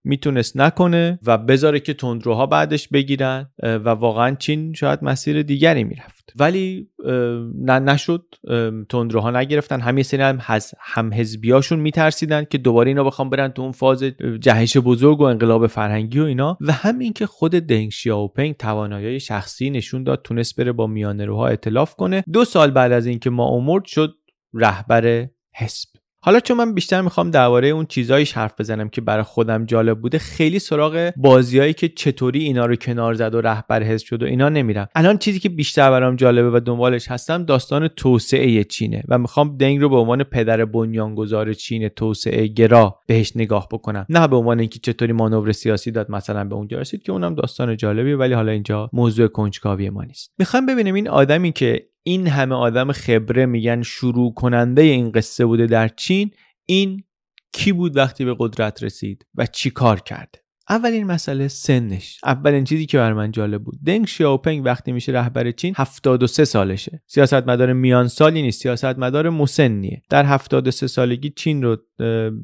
[0.04, 6.32] می‌تونست نکنه و بذاره که تندروها بعدش بگیرن و واقعا چین شاید مسیر دیگری می‌رفت.
[6.36, 6.88] ولی
[7.54, 8.24] نه نشد.
[8.88, 9.80] تندروها نگرفتن.
[9.80, 10.38] همین سری هم
[10.80, 14.02] هم حزبیاشون میترسیدن که دوباره اینا بخوام برن تو اون فاز
[14.40, 16.58] جهش بزرگ و انقلاب فرهنگی و اینا.
[16.60, 21.48] و همین که خود دنگ شیاوپنگ توانایی شخصی نشون داد تونست بره با میانه روها
[21.48, 22.24] اطلاف کنه.
[22.32, 24.14] دو سال بعد از اینکه ما امرد شد
[24.54, 25.88] رهبر حزب.
[26.22, 30.18] حالا چون من بیشتر می‌خوام درباره اون چیزایش حرف بزنم که برای خودم جالب بوده
[30.18, 34.48] خیلی سراغ بازیایی که چطوری اینا رو کنار زد و رهبر حزب شد و اینا
[34.48, 34.88] نمیرم.
[34.94, 39.80] الان چیزی که بیشتر برام جالبه و دنبالش هستم داستان توسعه چینه و می‌خوام دنگ
[39.80, 44.06] رو به عنوان پدر بنیانگذار چین توسعه گرا بهش نگاه بکنم.
[44.09, 47.76] نه به عنوان اینکه چطوری مانور سیاسی داد مثلا به اونجا رسید که اونم داستان
[47.76, 50.33] جالبیه ولی حالا اینجا موضوع کنجکاوی ما نیست.
[50.38, 55.66] می‌خوام ببینیم این آدمی که این همه آدم خبره میگن شروع کننده این قصه بوده
[55.66, 56.30] در چین
[56.66, 57.04] این
[57.52, 62.20] کی بود وقتی به قدرت رسید و چی کار کرده؟ اولین مسئله سنش.
[62.24, 63.78] اولین چیزی که بر من جالب بود.
[63.86, 67.02] دنگ شیاوپنگ وقتی میشه رهبر چین 73 سالشه.
[67.06, 70.02] سیاستمدار میان سالی نیست سیاستمدار مسنیه.
[70.10, 71.76] در 73 سالگی چین رو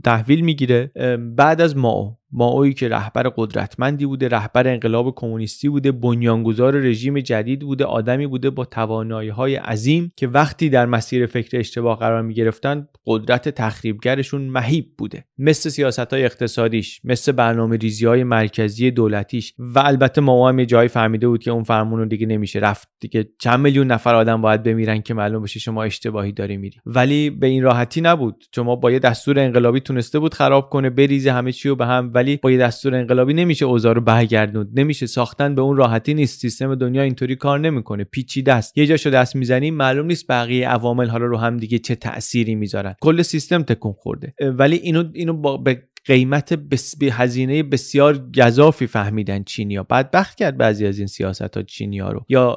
[0.04, 0.92] تحویل می‌گیره
[1.36, 2.16] بعد از ماو.
[2.32, 8.50] ماوی که رهبر قدرتمندی بوده رهبر انقلاب کمونیستی بوده بنیانگذار رژیم جدید بوده آدمی بوده
[8.50, 14.42] با توانایی های عظیم که وقتی در مسیر فکر اشتباه قرار می گرفتن قدرت تخریبگرشون
[14.42, 15.24] مهیب بوده.
[15.38, 19.54] مثل سیاست های اقتصادیش مثل برنامه ریزی های مرکزی دولتیش.
[19.58, 22.88] و البته ما هم یه جایی فهمیده بود که اون فرمون رو دیگه نمیشه رفت.
[23.00, 26.78] دیگه چند میلیون نفر آدم باید بمیرن که معلوم بشه شما اشتباهی داری میری.
[26.86, 28.44] ولی به این راحتی نبود.
[28.54, 32.12] شما با یه دستور انقلابی تونسته بود خراب کنه بریزه همه چی رو به هم
[32.16, 34.80] ولی با یه دستور انقلابی نمیشه اوضاع رو برگردوند.
[34.80, 36.40] نمیشه ساختن به اون راحتی نیست.
[36.40, 38.04] سیستم دنیا اینطوری کار نمی‌کنه.
[38.04, 38.78] پیچیده است.
[38.78, 42.94] یه جاشو دست می‌زنی معلوم نیست بقیه عوامل حالا رو هم دیگه چه تأثیری می‌ذارن.
[43.00, 44.34] کل سیستم تکون خورده.
[44.40, 45.56] ولی اینو اینو با
[46.06, 49.82] قیمت بس هزینه بسیار گذافی فهمیدن چینیا.
[49.82, 52.24] بدبخت کرد بعضی از این سیاست ها چینیا رو.
[52.28, 52.56] یا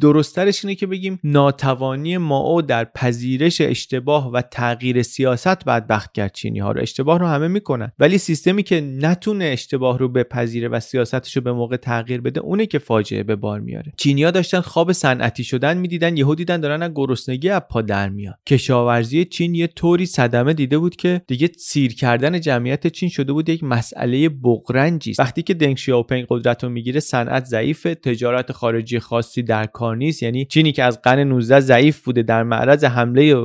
[0.00, 6.58] درسترش اینه که بگیم ناتوانی ما در پذیرش اشتباه و تغییر سیاست بدبخت کرد چینی
[6.58, 6.80] ها رو.
[6.80, 7.92] اشتباه رو همه می‌کنن.
[7.98, 12.66] ولی سیستمی که نتونه اشتباه رو بپذیره و سیاستش رو به موقع تغییر بده اونه
[12.66, 13.92] که فاجعه به بار میاره.
[13.96, 18.34] چینیا داشتن خواب صنعتی شدن می‌دیدن یهو دیدن دارن از گرسنگی از پا در میان.
[18.46, 23.48] کشاورزی چین یه طوری صدمه دیده بود که دیگه سیر کردن جمعیت چین شده بود
[23.48, 29.42] یک مسئله بغرنجی وقتی که دنگ شیاوپنگ قدرت رو می‌گیره صنعت ضعیف تجارت خارجی خاصی
[29.42, 30.22] در کار نیست.
[30.22, 33.36] یعنی چینی که از قرن 19 ضعیف بوده در معرض حمله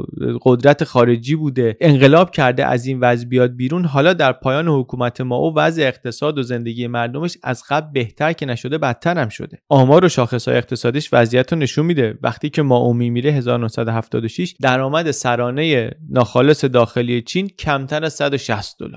[0.41, 3.85] قدرت خارجی بوده انقلاب کرده از این وضع بیاد بیرون.
[3.85, 8.45] حالا در پایان حکومت ما و وضع اقتصاد و زندگی مردمش از قبل بهتر که
[8.45, 9.57] نشده بدتر هم شده.
[9.69, 12.17] آمار و شاخصهای اقتصادیش وضعیت رو نشون میده.
[12.21, 18.96] وقتی که ما میره 1976 درآمد سرانه ناخالص داخلی چین کمتر از 160 دلار.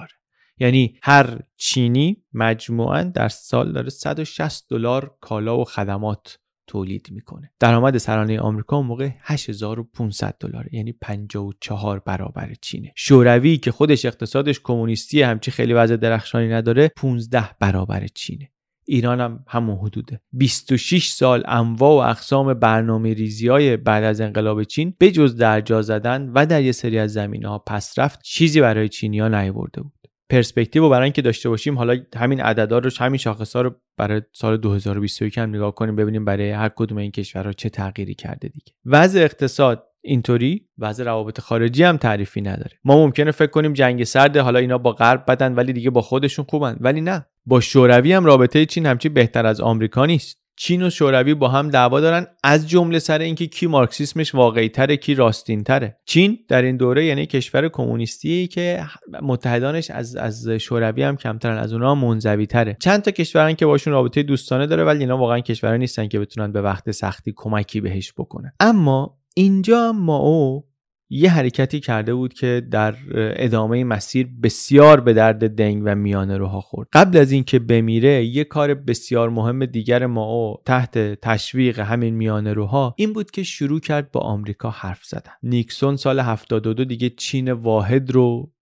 [0.60, 7.50] یعنی هر چینی مجموعا در سال داره 160 دلار کالا و خدمات تولید می‌کنه.
[7.60, 12.92] درآمد سرانه آمریکا اون موقع 8500 دلار یعنی 54 برابر چینه.
[12.96, 18.50] شوروی که خودش اقتصادش کمونیستی همچی خیلی وضع درخشانی نداره 15 برابر چینه.
[18.84, 20.20] ایران هم همون حدوده.
[20.32, 25.82] 26 سال انواع و اقسام برنامه ریزی های بعد از انقلاب چین به جز درجا
[25.82, 29.99] زدن و در یه سری از زمینه ها پس رفت چیزی برای چینی ها بود.
[30.30, 34.56] پرسپکتیو برای اینکه داشته باشیم حالا همین عددا رو همین شاخص ها رو برای سال
[34.56, 38.72] 2021 هم نگاه کنیم ببینیم برای هر کدوم این کشورها چه تغییری کرده دیگه.
[38.86, 42.78] وضع اقتصاد اینطوری وضع روابط خارجی هم تعریفی نداره.
[42.84, 46.44] ما ممکنه فکر کنیم جنگ سرد حالا اینا با غرب بدن ولی دیگه با خودشون
[46.48, 46.76] خوبن.
[46.80, 47.26] ولی نه.
[47.46, 50.39] با شوروی هم رابطه چین همچی بهتر از آمریکا نیست.
[50.62, 54.96] چین و شوروی با هم دعوا دارن از جمله سر اینکه کی مارکسیسمش واقعی تره
[54.96, 58.84] کی راستین تره چین در این دوره یعنی کشور کمونیستی که
[59.22, 63.92] متحدانش از از شوروی هم کمترن از اونها منزوی تره چند تا کشورن که باشون
[63.92, 68.12] رابطه دوستانه داره ولی اینا واقعا کشورها نیستن که بتونن به وقت سختی کمکی بهش
[68.12, 68.52] بکنن.
[68.60, 70.69] اما اینجا ما او
[71.10, 72.94] یه حرکتی کرده بود که در
[73.36, 76.88] ادامه مسیر بسیار به درد دنگ و میانه روها خورد.
[76.92, 82.94] قبل از اینکه بمیره یه کار بسیار مهم دیگر ماو تحت تشویق همین میانه روها
[82.96, 85.32] این بود که شروع کرد با آمریکا حرف زدن.
[85.42, 88.52] نیکسون سال 72 دیگه چین واحد رو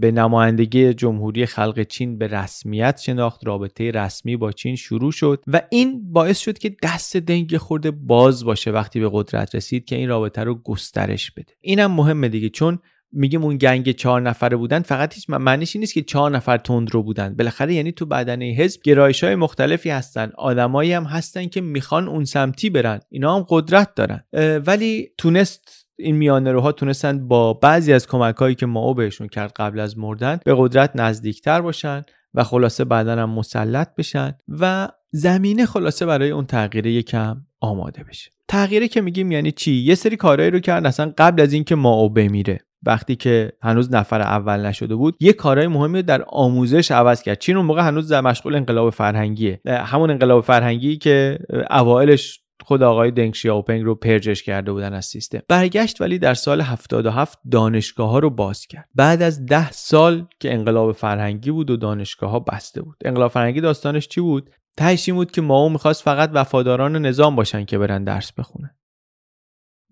[0.00, 5.62] به نمایندگی جمهوری خلق چین به رسمیت شناخت رابطه رسمی با چین شروع شد و
[5.70, 10.08] این باعث شد که دست دنگ خورده باز باشه وقتی به قدرت رسید که این
[10.08, 11.52] رابطه رو گسترش بده.
[11.60, 12.78] اینم مهمه دیگه چون
[13.12, 17.02] میگیم اون گنگ چهار نفره بودن فقط هیچ معنیش نیست که چهار نفر تند رو
[17.02, 17.36] بودن.
[17.36, 22.24] بالاخره یعنی تو بدنه حزب گرایش های مختلفی هستن آدمایی هم هستن که می‌خوان اون
[22.24, 23.00] سمتی برن.
[23.10, 24.20] اینا هم قدرت دارن.
[24.66, 29.52] ولی تونست این میانه روها تونستن با بعضی از کمک هایی که ما بهشون کرد
[29.56, 35.66] قبل از مردن به قدرت نزدیکتر باشن و خلاصه بعدا هم مسلط بشن و زمینه
[35.66, 38.30] خلاصه برای اون تغییر یکم آماده بشه.
[38.48, 42.08] تغییره که میگیم یعنی چی؟ یه سری کارهایی رو کرد اصلا قبل از اینکه ما
[42.08, 42.60] بمیره.
[42.82, 47.38] وقتی که هنوز نفر اول نشده بود یه کارهای مهمی در آموزش عوض کرد.
[47.38, 49.60] چین اون موقع هنوز در مشغول انقلاب فرهنگیه.
[49.66, 51.38] همون انقلاب فرهنگی که
[51.70, 55.40] اوایلش خود آقای دنگ شیاوپنگ رو پرجش کرده بودن از سیستم.
[55.48, 58.88] برگشت ولی در سال 77 دانشگاه ها رو باز کرد.
[58.94, 62.96] بعد از ده سال که انقلاب فرهنگی بود و دانشگاه ها بسته بود.
[63.04, 67.64] انقلاب فرهنگی داستانش چی بود؟ تهش این بود که ماو می‌خواست فقط وفاداران نظام باشن
[67.64, 68.70] که برن درس بخونن.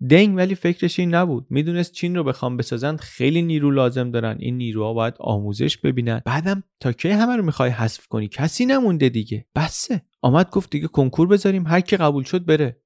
[0.09, 1.45] دنگ ولی فکرش این نبود.
[1.49, 4.37] می‌دونست چین رو بخوام بسازن خیلی نیرو لازم دارن.
[4.39, 6.21] این نیروها باید آموزش ببینن.
[6.25, 9.45] بعدم تا کی همه رو می‌خوای حذف کنی؟ کسی نمونده دیگه.
[9.55, 10.01] بسه.
[10.21, 11.67] آمد گفت دیگه کنکور بذاریم.
[11.67, 12.81] هر کی قبول شد بره.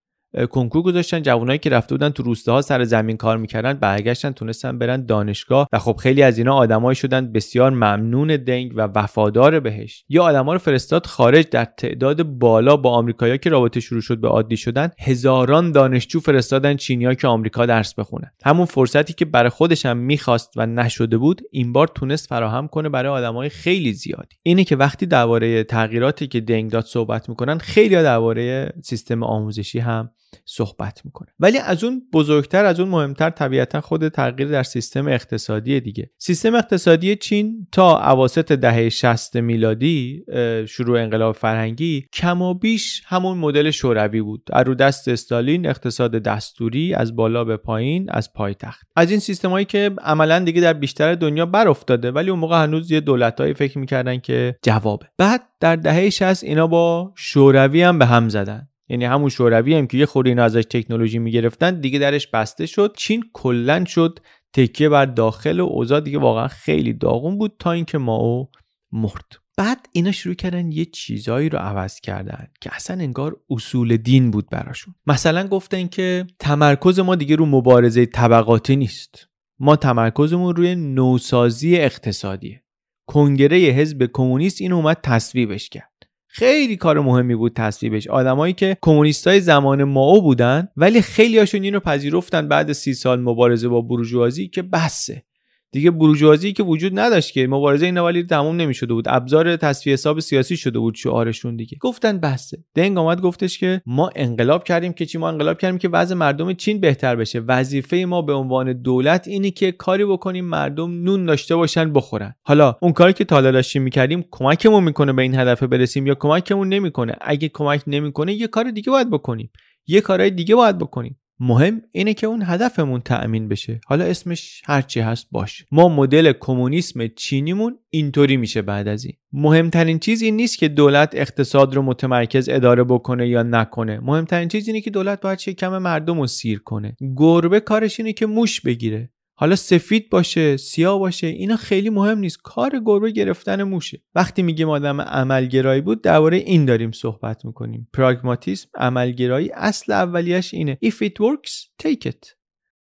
[0.52, 5.06] کنکور گذاشتن جوانایی که رفته بودن تو روستاها سر زمین کار می‌کردن برگشتن تونستن برن
[5.06, 10.06] دانشگاه و خب خیلی از اینا آدمایی شدن بسیار ممنون دنگ و وفادار بهش.
[10.10, 14.28] یا آدما رو فرستاد خارج در تعداد بالا با آمریکایا که رابطه شروع شد به
[14.28, 18.32] عادی شدن هزاران دانشجو فرستادن چینیا که آمریکا درس بخونن.
[18.46, 22.90] همون فرصتی که برای خودش هم می‌خواست و نشده بود این بار تونست فراهم کنه
[22.90, 24.36] برای آدمای خیلی زیادی.
[24.44, 30.10] اینه که وقتی درباره تغییراتی که دنگ داد صحبت می‌کنن خیلی درباره سیستم آموزشی هم
[30.46, 31.28] صحبت می‌کنه.
[31.40, 36.10] ولی از اون بزرگتر از اون مهمتر طبیعتا خود تغییر در سیستم اقتصادی دیگه.
[36.18, 40.26] سیستم اقتصادی چین تا اواسط دهه 60 میلادی
[40.68, 44.50] شروع انقلاب فرهنگی کم و بیش همون مدل شوروی بود.
[44.66, 48.88] رو دست استالین اقتصاد دستوری از بالا به پایین از پایتخت.
[48.96, 52.92] از این سیستمایی که عملا دیگه در بیشتر دنیا بر افتاده ولی اون موقع هنوز
[52.92, 55.06] یه دولتایی فکر می‌کردن که جوابه.
[55.18, 58.68] بعد در دهه 60 اینا با شوروی هم به هم زدن.
[58.90, 62.96] یعنی همون شوروی هم که یه خوری اینا ازش تکنولوژی می‌گرفتن دیگه درش بسته شد.
[62.98, 64.20] چین کلا شد
[64.54, 68.50] تکیه بر داخل و اوضاع دیگه واقعا خیلی داغون بود تا اینکه ماو
[68.92, 69.44] مرد.
[69.58, 74.50] بعد اینا شروع کردن یه چیزایی رو عوض کردن که اصلا انگار اصول دین بود
[74.50, 74.96] براشون.
[75.08, 79.28] مثلا گفتن که تمرکز ما دیگه رو مبارزه طبقاتی نیست.
[79.60, 82.64] ما تمرکزمون روی نوسازی اقتصادیه.
[83.08, 85.92] کنگره حزب کمونیست این اومد تصویبش کرد.
[86.36, 88.08] خیلی کار مهمی بود تصویبش.
[88.08, 93.68] آدمایی که کمونیستای زمان ماو بودن ولی خیلی هاشون اینو پذیرفتن بعد سی سال مبارزه
[93.68, 95.24] با بورژوازی که بسه.
[95.74, 99.06] دیگه بروژوازی که وجود نداشت که مبارزه اینا ولی تموم نمی‌شده بود.
[99.08, 101.78] ابزار تصفیه حساب سیاسی شده بود شعارشون دیگه.
[101.82, 105.90] گفتن بسته دنگ آمد گفتش که ما انقلاب کردیم که چی؟ ما انقلاب کردیم که
[105.90, 107.40] وضع مردم چین بهتر بشه.
[107.40, 112.36] وظیفه ما به عنوان دولت اینی که کاری بکنیم مردم نون داشته باشن بخورن.
[112.44, 116.70] حالا اون کاری که تالا داشتیم می‌کردیم کمکمون می‌کنه به این هدف برسیم یا کمکمون
[116.70, 119.52] نمی‌کنه؟ اگه کمک نمی‌کنه یه کار دیگه باید بکنیم.
[119.88, 121.20] یه کارهای دیگه باید بکنیم.
[121.40, 123.82] مهم اینه که اون هدفمون تأمین بشه.
[123.86, 125.66] حالا اسمش هرچی هست باش.
[125.72, 129.14] ما مدل کمونیسم چینیمون اینطوری میشه بعد از این.
[129.34, 134.00] مهمترین چیز این نیست که دولت اقتصاد رو متمرکز اداره بکنه یا نکنه.
[134.00, 136.98] مهمترین چیز اینه که دولت باید کم مردم رو سیر کنه.
[137.16, 139.10] گربه کارش اینه که موش بگیره.
[139.44, 142.38] حالا سفید باشه سیاه باشه اینا خیلی مهم نیست.
[142.44, 144.02] کار گربه گرفتن موشه.
[144.16, 147.88] وقتی میگیم آدم عملگرایی بود درباره این داریم صحبت می‌کنیم.
[147.94, 150.78] پراگماتیسم عملگرایی اصل اولیش اینه.
[150.86, 151.52] If it works
[151.84, 152.28] take it.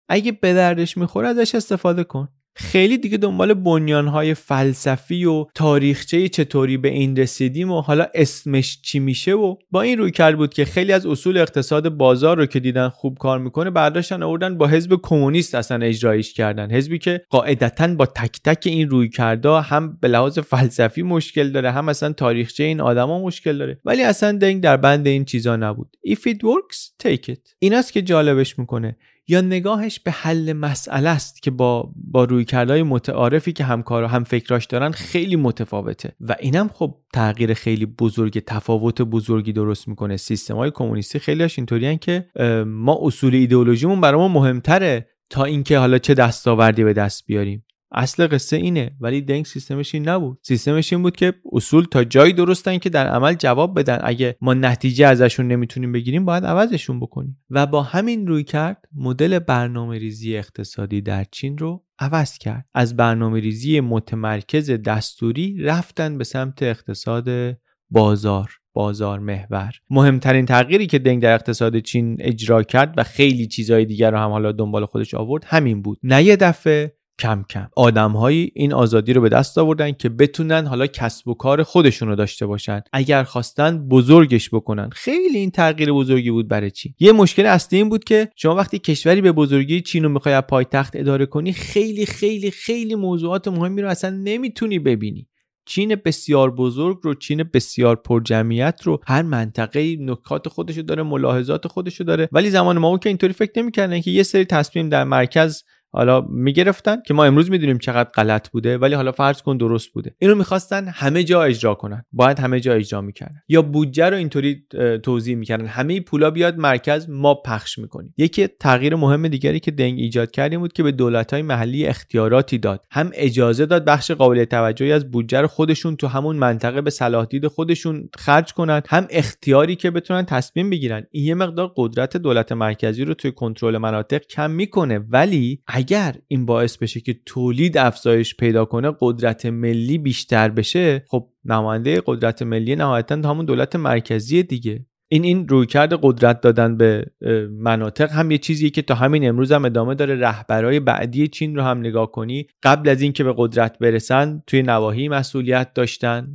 [0.08, 2.28] اگه به دردش می‌خوره ازش استفاده کن.
[2.60, 8.98] خیلی دیگه دنبال بنیانهای فلسفی و تاریخچه چطوری به این رسیدیم و حالا اسمش چی
[8.98, 12.60] میشه و با این روی کرد بود که خیلی از اصول اقتصاد بازار رو که
[12.60, 16.70] دیدن خوب کار می‌کنه برداشتن آوردن با حزب کمونیست اصلا اجرایش کردن.
[16.70, 21.70] حزبی که قاعدتا با تک تک این روی کرده هم به لحاظ فلسفی مشکل داره
[21.70, 23.80] هم اصلا تاریخچه این آدما مشکل داره.
[23.84, 25.96] ولی اصلا دنگ در بند این چیزا نبود.
[26.08, 27.54] If it works take it.
[27.58, 28.96] ایناست که جالبش می‌کنه.
[29.28, 34.24] یا نگاهش به حل مسئله است که با با رویکردهای متعارفی که همکار و هم
[34.24, 36.12] فکراش دارن خیلی متفاوته.
[36.20, 40.16] و اینم خب تغییر خیلی بزرگ تفاوت بزرگی درست می‌کنه.
[40.16, 42.26] سیستم های کمونیستی خیلیش اینطوریان که
[42.66, 47.64] ما اصول ایدئولوژیمون برامون مهمتره تا اینکه حالا چه دستاوردی به دست بیاریم.
[47.92, 50.38] اصل قصه اینه ولی دنگ سیستمش این نبود.
[50.42, 53.98] سیستمش این بود که اصول تا جایی درستن که در عمل جواب بدن.
[54.02, 57.40] اگه ما نتیجه ازشون نمی‌تونیم بگیریم باید عوضشون بکنیم.
[57.50, 62.66] و با همین روی کرد مدل برنامه ریزی اقتصادی در چین رو عوض کرد.
[62.74, 67.56] از برنامه ریزی متمرکز دستوری رفتن به سمت اقتصاد
[67.90, 69.72] بازار بازار محور.
[69.90, 74.30] مهمترین تغییری که دنگ در اقتصاد چین اجرا کرد و خیلی چیزهای دیگر رو هم
[74.30, 75.98] حالا دنبال خودش آورد همین بود.
[76.02, 77.68] نه یه دفعه کم کم.
[77.76, 82.16] آدمهایی این آزادی رو به دست آوردن که بتونن حالا کسب و کار خودشون رو
[82.16, 82.80] داشته باشن.
[82.92, 84.90] اگر خواستن بزرگش بکنن.
[84.92, 86.94] خیلی این تغییر بزرگی بود برای چین.
[87.00, 90.96] یه مشکل اصلی این بود که شما وقتی کشوری به بزرگی چین رو می‌خوای پایتخت
[90.96, 95.28] اداره کنی خیلی خیلی خیلی موضوعات مهمی رو اصلا نمی‌تونی ببینی.
[95.66, 102.04] چین بسیار بزرگ رو چین بسیار پرجمعیت رو هر منطقه نکات خودشو داره ملاحظات خودشو
[102.04, 102.28] داره.
[102.32, 106.96] ولی زمان ما که اینطوری فکر نمی‌کردن که یه سری تصمیم در مرکز حالا می‌گرفتن
[107.06, 110.14] که ما امروز می‌دونیم چقدر غلط بوده ولی حالا فرض کن درست بوده.
[110.18, 112.04] اینو می‌خواستن همه جا اجرا کنن.
[112.12, 113.40] باید همه جا اجرا می‌کردن.
[113.48, 114.62] یا بودجه رو اینطوری
[115.02, 115.66] توضیح می‌کردن.
[115.66, 118.14] همه پولا بیاد مرکز ما پخش می‌کنیم.
[118.16, 122.58] یکی تغییر مهم دیگری که دنگ ایجاد کردیم بود که به دولت های محلی اختیاراتی
[122.58, 122.84] داد.
[122.90, 127.26] هم اجازه داد بخش قابل توجهی از بودجه رو خودشون تو همون منطقه به صلاح
[127.26, 128.82] دید خودشون خرج کنن.
[128.88, 131.06] هم اختیاری که بتونن تصمیم بگیرن.
[131.10, 134.98] این یه مقدار قدرت دولت مرکزی رو توی کنترل مناطق کم می‌کنه.
[135.08, 141.28] ولی اگر این باعث بشه که تولید افزایش پیدا کنه قدرت ملی بیشتر بشه خب
[141.44, 144.86] نماینده قدرت ملی نهایتا همون دولت مرکزی دیگه.
[145.10, 147.06] این این رویکرد قدرت دادن به
[147.50, 150.14] مناطق هم یه چیزیه که تا همین امروز هم ادامه داره.
[150.14, 152.46] رهبرای بعدی چین رو هم نگاه کنی.
[152.62, 156.28] قبل از اینکه به قدرت برسن توی نواحی مسئولیت داشتن.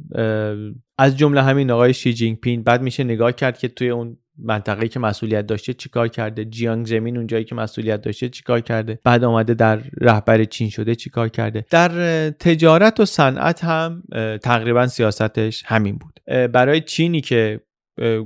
[0.98, 4.90] از جمله همین آقای شی جینگ پین بعد میشه نگاه کرد که توی اون منطقه‌ای
[4.90, 9.54] که مسئولیت داشته چیکار کرده؟ جیانگ زمین اونجایی که مسئولیت داشته چیکار کرده؟ بعد آمده
[9.54, 14.04] در رهبر چین شده چیکار کرده؟ در تجارت و صنعت هم
[14.44, 16.20] تقریبا سیاستش همین بود.
[16.52, 17.60] برای چینی که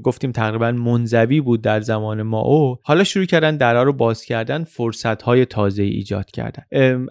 [0.04, 2.78] گفتیم تقریبا منزوی بود در زمان مائو.
[2.84, 6.64] حالا شروع کردن درها رو باز کردن فرصت های تازه ایجاد کردن.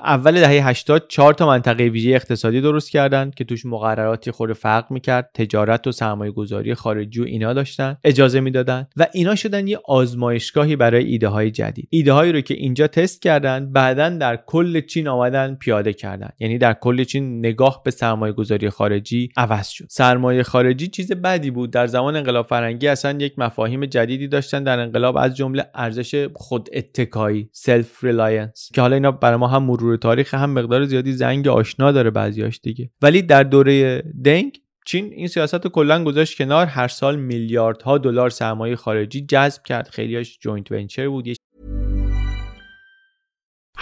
[0.05, 4.53] اول دهه 80 چهار تا منطقه ویژه اقتصادی درست کردن که توش مقررات یه خورده
[4.53, 9.69] فرق می‌کرد تجارت و سرمایه گذاری خارجی و اینا داشتن اجازه می‌دادن و اینا شدن
[9.69, 11.89] یه آزمایشگاهی برای ایده های جدید.
[11.91, 16.31] ایده هایی رو که اینجا تست کردن بعدا در کل چین آمدن پیاده کردن.
[16.39, 19.87] یعنی در کل چین نگاه به سرمایه گذاری خارجی عوض شد.
[19.89, 21.71] سرمایه خارجی چیز بدی بود.
[21.71, 26.69] در زمان انقلاب فرهنگی اصلا یک مفاهیم جدیدی داشتن در انقلاب از جمله ارزش خود
[26.73, 31.93] اتکایی self-reliance که حالا اینا برای ما هم مرور تاریخ هم مقدار زیادی زنگ آشنا
[31.93, 37.17] داره بعضیاش دیگه ولی در دوره دنگ چین این سیاست کلا گذاشت کنار هر سال
[37.17, 41.29] میلیاردها دلار سرمایه خارجی جذب کرد خیلیاش جوینت ونچر بود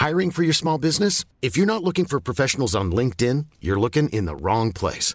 [0.05, 1.25] Hiring for your small business?
[1.41, 5.15] If you're not looking for professionals on LinkedIn, you're looking in the wrong place.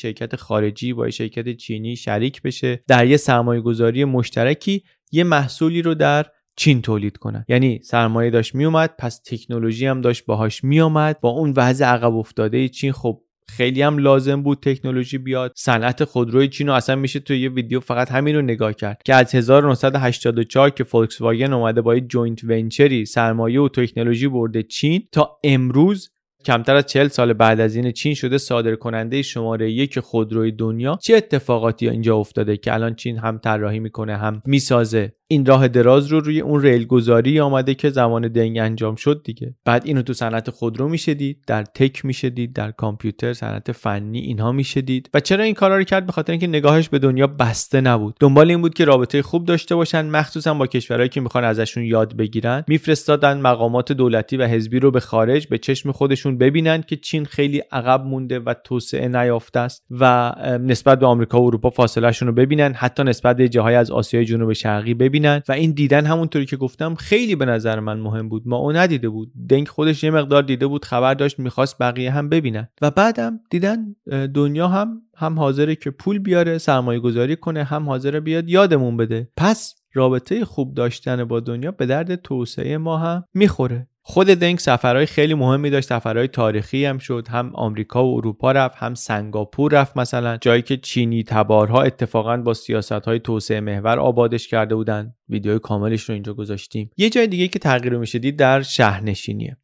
[0.00, 4.82] شرکت خارجی با شرکت چینی شریک بشه در یه سرمایه گذاری مشترکی
[5.12, 6.26] یه محصولی رو در
[6.56, 7.44] چین تولید کنن.
[7.48, 12.68] یعنی سرمایه داشت میومد پس تکنولوژی هم داشت باهاش میومد با اون وضع عقب افتاده
[12.68, 15.52] چین خب خیلی هم لازم بود تکنولوژی بیاد.
[15.56, 19.14] صنعت خودروی چین رو اصلا میشه تو یه ویدیو فقط همین رو نگاه کرد که
[19.14, 25.08] از 1984 که Volkswagen اومده با یه joint venture ی سرمایه و تکنولوژی برده چین
[25.12, 26.10] تا امروز
[26.44, 30.98] کمتر از 40 سال بعد از این چین شده صادر کننده شماره یک خودروی دنیا
[31.02, 36.06] چه اتفاقاتی اینجا افتاده که الان چین هم طراحی می‌کنه هم می‌سازه؟ این راه دراز
[36.06, 39.54] رو روی اون ریل گذاری آمده که زمان دنگ انجام شد دیگه.
[39.64, 44.18] بعد اینو تو صنعت خودرو میشه دید در تک میشه دید در کامپیوتر صنعت فنی
[44.18, 45.10] اینها میشه دید.
[45.14, 48.16] و چرا این کارا رو کرد؟ به خاطر اینکه نگاهش به دنیا بسته نبود.
[48.20, 52.16] دنبال این بود که رابطه خوب داشته باشن مخصوصا با کشورهایی که می‌خوان ازشون یاد
[52.16, 52.64] بگیرن.
[52.68, 57.62] میفرستادن مقامات دولتی و حزبی رو به خارج به چشم خودشون ببینن که چین خیلی
[57.72, 62.72] عقب مونده و توسعه نیافته است و نسبت به آمریکا و اروپا فاصلهشون رو ببینن.
[62.72, 65.19] حتی نسبت به جاهای از آسیای جنوب شرقی ببینن.
[65.26, 68.42] و این دیدن همونطوری که گفتم خیلی به نظر من مهم بود.
[68.46, 69.32] ما اون ندیده بود.
[69.48, 72.68] دنگ خودش یه مقدار دیده بود خبر داشت می‌خواست بقیه هم ببینن.
[72.82, 73.96] و بعدم دیدن
[74.34, 79.28] دنیا هم هم حاضره که پول بیاره سرمایه گذاری کنه هم حاضره بیاد یادمون بده.
[79.36, 83.86] پس رابطه خوب داشتن با دنیا به درد توسعه ما هم می‌خوره.
[84.02, 85.88] خود دنگ سفرهای خیلی مهمی داشت.
[85.88, 87.28] سفرهای تاریخی هم شد.
[87.28, 90.36] هم آمریکا و اروپا رفت هم سنگاپور رفت مثلا.
[90.36, 95.14] جایی که چینی تبارها اتفاقا با سیاست های توسعه محور آبادش کرده بودن.
[95.28, 96.90] ویدیوی کاملش رو اینجا گذاشتیم.
[96.96, 99.56] یه جای دیگه که تغییر میشه دید در شهرنشینیه.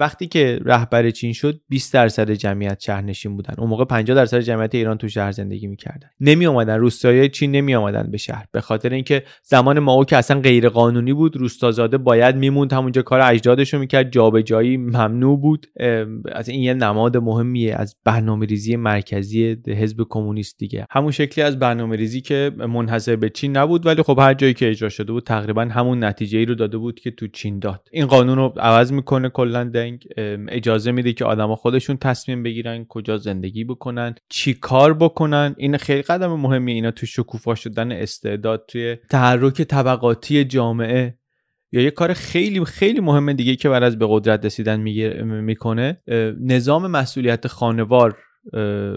[0.00, 3.54] وقتی که رهبر چین شد 20 درصد جمعیت شهرنشین بودن.
[3.58, 6.08] اون موقع 50 درصد جمعیت ایران تو شهر زندگی می‌کردن.
[6.20, 8.44] نمی اومدن روستایی چین نمی اومدن به شهر.
[8.52, 12.72] به خاطر اینکه زمان ماو که اصلا غیر قانونی بود روستازاده باید میموند.
[12.72, 14.12] همونجا کار اجدادش رو می‌کرد.
[14.12, 15.66] جابجایی ممنوع بود.
[16.32, 20.86] از این یه نماد مهمیه از برنامه‌ریزی مرکزی حزب کمونیست دیگه.
[20.90, 24.88] همون شکلی از برنامه‌ریزی که منحصر به چین نبود ولی خب هر جایی که اجرا
[24.88, 27.88] شده بود تقریبا همون نتیجه ای رو داده بود که تو چین داد.
[27.92, 29.63] این قانون رو عوض می‌کنه کلا.
[29.70, 30.06] دنگ
[30.48, 35.54] اجازه میده که آدما خودشون تصمیم بگیرن کجا زندگی بکنن چی کار بکنن.
[35.58, 41.18] این خیلی قدم مهمی اینا تو شکوفا شدن استعداد توی تحرک طبقاتی جامعه.
[41.72, 44.80] یا یه کار خیلی خیلی مهم دیگه که بعد از به قدرت رسیدن
[45.40, 46.02] می‌کنه
[46.40, 48.18] نظام مسئولیت خانوار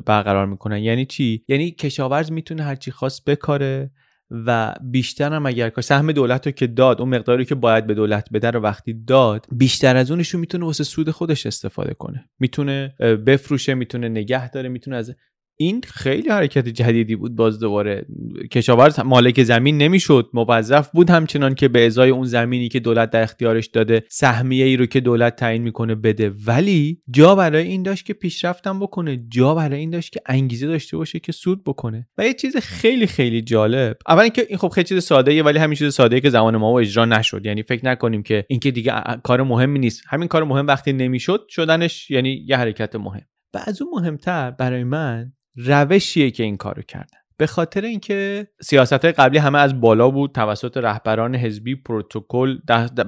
[0.06, 0.78] برقرار می‌کنن.
[0.78, 3.92] یعنی چی؟ یعنی کشاورز می‌تونه هرچی خواست بکاره.
[4.32, 8.30] و بیشتر هم اگر سهم دولت رو که داد اون مقداری که باید به دولت
[8.34, 12.30] بده رو وقتی داد بیشتر از اونش رو می‌تونه واسه سود خودش استفاده کنه.
[12.40, 15.16] می‌تونه بفروشه می‌تونه نگه داره می‌تونه از
[15.60, 18.06] این خیلی حرکت جدیدی بود باز دوباره.
[18.52, 23.22] کشاورز مالک زمین نمی‌شد موظف بود همچنان که به ازای اون زمینی که دولت در
[23.22, 26.34] اختیارش داده سهمیه ای رو که دولت تعیین می‌کنه بده.
[26.46, 30.98] ولی جا برای این داشت که پیشرفتم بکنه جا برای این داشت که انگیزه داشته
[30.98, 32.08] باشه که سود بکنه.
[32.18, 33.98] و یه چیز خیلی خیلی جالب.
[34.08, 36.80] اول اینکه این خب خیلی چیز ساده ایه ولی همین چیز ساده که زمان ما
[36.80, 37.46] اجرا نشد.
[37.46, 38.94] یعنی فکر نکنیم که اینکه دیگه
[39.24, 40.04] کار مهمی نیست.
[40.08, 43.26] همین کار مهم وقتی نمی‌شد شدنش یعنی یه حرکت مهم.
[43.54, 48.94] و از اون مهمتر برای من روشیه که این کارو کردن به خاطر اینکه سیاست
[48.94, 52.58] های قبلی همه از بالا بود توسط رهبران حزبی پروتکل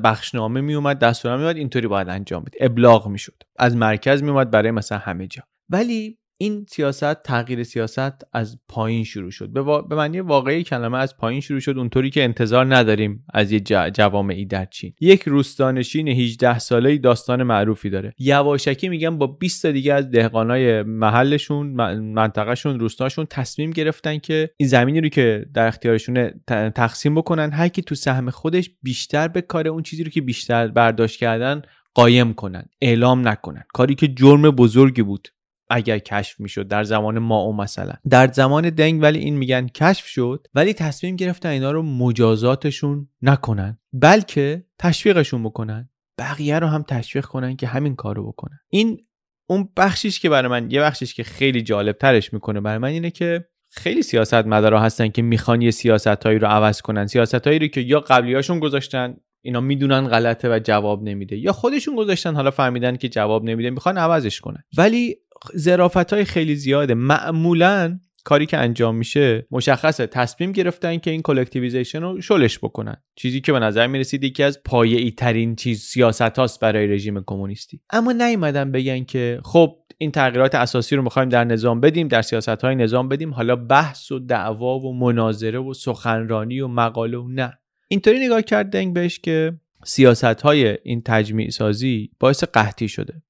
[0.04, 2.58] بخشنامه می اومد دستورنامه می اینطوری باید انجام بده.
[2.62, 3.43] ابلاغ می‌شد.
[3.60, 5.43] از مرکز می اومد برای مثلا همه جا.
[5.70, 9.50] ولی این سیاست تغییر سیاست از پایین شروع شد.
[9.50, 13.60] به, به معنی واقعی کلمه از پایین شروع شد اونطوری که انتظار نداریم از یه
[13.94, 14.94] جوامعی در چین.
[15.00, 18.14] یک روستانشین 18 ساله داستان معروفی داره.
[18.20, 21.68] یواشکی میگن با 20 تا دیگه از دهقانای محلشون
[22.00, 26.32] منطقهشون روستاشون تصمیم گرفتن که این زمینی رو که در اختیارشون
[26.76, 30.68] تقسیم بکنن هر کی تو سهم خودش بیشتر به کار اون چیزی رو که بیشتر
[30.68, 31.62] برداشت کردن
[31.94, 33.64] قایم کنن اعلام نکنن.
[33.74, 35.28] کاری که جرم بزرگی بود.
[35.70, 37.93] اگر کشف می‌شد در زمان ما او مثلا.
[38.09, 43.78] در زمان دنگ ولی این میگن کشف شد ولی تصمیم گرفتن اینا رو مجازاتشون نکنن
[43.93, 45.89] بلکه تشویقشون بکنن.
[46.17, 48.59] بقیه رو هم تشویق کنن که همین کارو بکنن.
[48.70, 49.05] این
[49.49, 53.11] اون بخشیش که برای من یه بخشیش که خیلی جالب ترش می‌کنه برای من اینه
[53.11, 57.07] که خیلی سیاست مدارا هستن که می‌خوان یه سیاست هایی رو عوض کنن.
[57.07, 61.95] سیاست هایی رو که یا قبلیاشون گذاشتن اینا می‌دونن غلطه و جواب نمیده یا خودشون
[61.95, 64.63] گذاشتن حالا فهمیدن که جواب نمیده می‌خوان عوضش کنن.
[64.78, 65.15] ولی
[65.53, 66.94] ظرافت های خیلی زیاده.
[66.94, 70.08] معمولا کاری که انجام میشه مشخصه.
[70.08, 72.98] تصمیم گرفتن که این collectivization رو شلش بکنن.
[73.16, 77.82] چیزی که به نظر می‌رسید یکی از پایه ترین چیز سیاست هاست برای رژیم کمونیستی.
[77.90, 82.50] اما نیومدن بگن که خب این تغییرات اساسی رو می‌خوایم در نظام بدیم در سیاست
[82.50, 83.34] های نظام بدیم.
[83.34, 87.60] حالا بحث و دعوا و مناظره و سخنرانی و مقاله و نه.
[87.88, 93.22] اینطوری نگاه کرد دنگ بهش که سیاست های این تجمیع سازی باعث قحطی شده.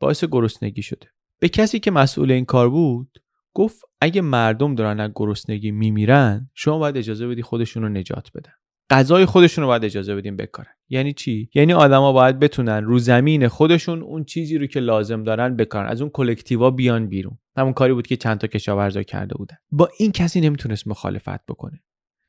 [0.00, 1.06] باعث گرسنگی شده.
[1.40, 3.18] به کسی که مسئول این کار بود
[3.54, 8.52] گفت اگه مردم دارن از گرسنگی میمیرن شما باید اجازه بدی خودشون رو نجات بدن.
[8.90, 10.70] غذای خودشون رو باید اجازه بدیم بکارن.
[10.88, 15.56] یعنی چی؟ یعنی آدما باید بتونن رو زمین خودشون اون چیزی رو که لازم دارن
[15.56, 15.88] بکارن.
[15.88, 17.38] از اون کلکتیوا بیان بیرون.
[17.56, 19.56] همون کاری بود که چند تا کشاورزا کرده بودن.
[19.70, 21.80] با این کسی نمی‌تونست مخالفت بکنه.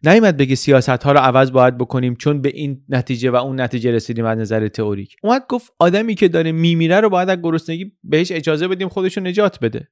[0.04, 3.91] نیومد بگه سیاست ها رو عوض باید بکنیم چون به این نتیجه و اون نتیجه
[3.91, 5.16] رسیدیم از نظر تئوریک.
[5.24, 9.24] اومد گفت آدمی که داره میمیره رو باید از گرسنگی بهش اجازه بدیم خودش رو
[9.24, 9.88] نجات بده.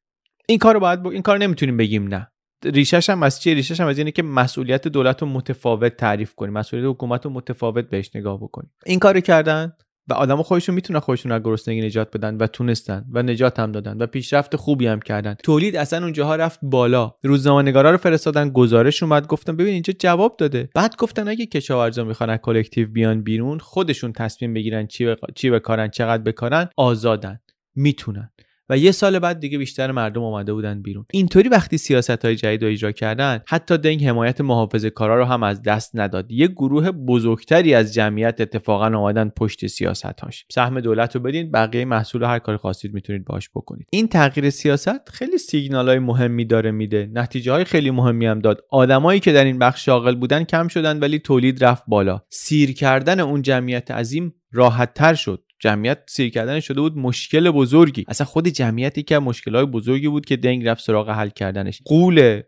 [0.47, 1.07] این کار رو باید ب...
[1.07, 2.27] این کار نمی‌تونیم بگیم نه.
[2.65, 6.53] ریشش هم از چیه ریشش هم از اینه که مسئولیت دولت رو متفاوت تعریف کنیم
[6.53, 8.71] مسئولیت حکومت رو متفاوت بهش نگاه بکنیم.
[8.85, 9.73] این کارو کردن؟
[10.09, 13.97] و آدم خودشون می‌تونن خودشون از گرسنگی نجات بدن و تونستن و نجات هم دادن
[13.97, 15.35] و پیشرفت خوبی هم کردن.
[15.43, 17.13] تولید اصلا اونجاها رفت بالا.
[17.23, 20.69] روزنامه‌نگارا رو فرستادن گزارش اومد گفتن ببین اینجا جواب داده.
[20.75, 25.19] بعد گفتن اگه کشاورزا می‌خوان از کلکتیو بیان بیرون خودشون تصمیم بگیرن چی بق...
[25.35, 27.39] چی بکارن چقدر بکارن آزادن.
[27.75, 28.31] می‌تونن.
[28.69, 31.05] و یه سال بعد دیگه بیشتر مردم اومده بودن بیرون.
[31.11, 35.43] اینطوری وقتی سیاست های جدید رو اجرا کردن حتی دنگ حمایت محافظه کارا رو هم
[35.43, 36.31] از دست نداد.
[36.31, 41.85] یه گروه بزرگتری از جمعیت اتفاقا اومدن پشت سیاست هاش سهم دولت رو بدین بقیه
[41.85, 43.87] محصول هر کاری خواستید می‌تونید باش بکنید.
[43.91, 47.09] این تغییر سیاست خیلی سیگنال های مهمی داره میده.
[47.13, 48.63] نتیجه های خیلی مهمی هم داد.
[48.69, 52.21] آدمایی که در این بخش شاغل بودن کم شدن ولی تولید رفت بالا.
[52.29, 55.43] سیر کردن اون جمعیت عظیم راحت تر شد.
[55.59, 58.05] جمعیت سیر کردن شده بود مشکل بزرگی.
[58.07, 61.81] اصلا خود جمعیتی که مشکل بزرگی بود که دنگ رفت سراغ حل کردنش.
[61.85, 62.41] قول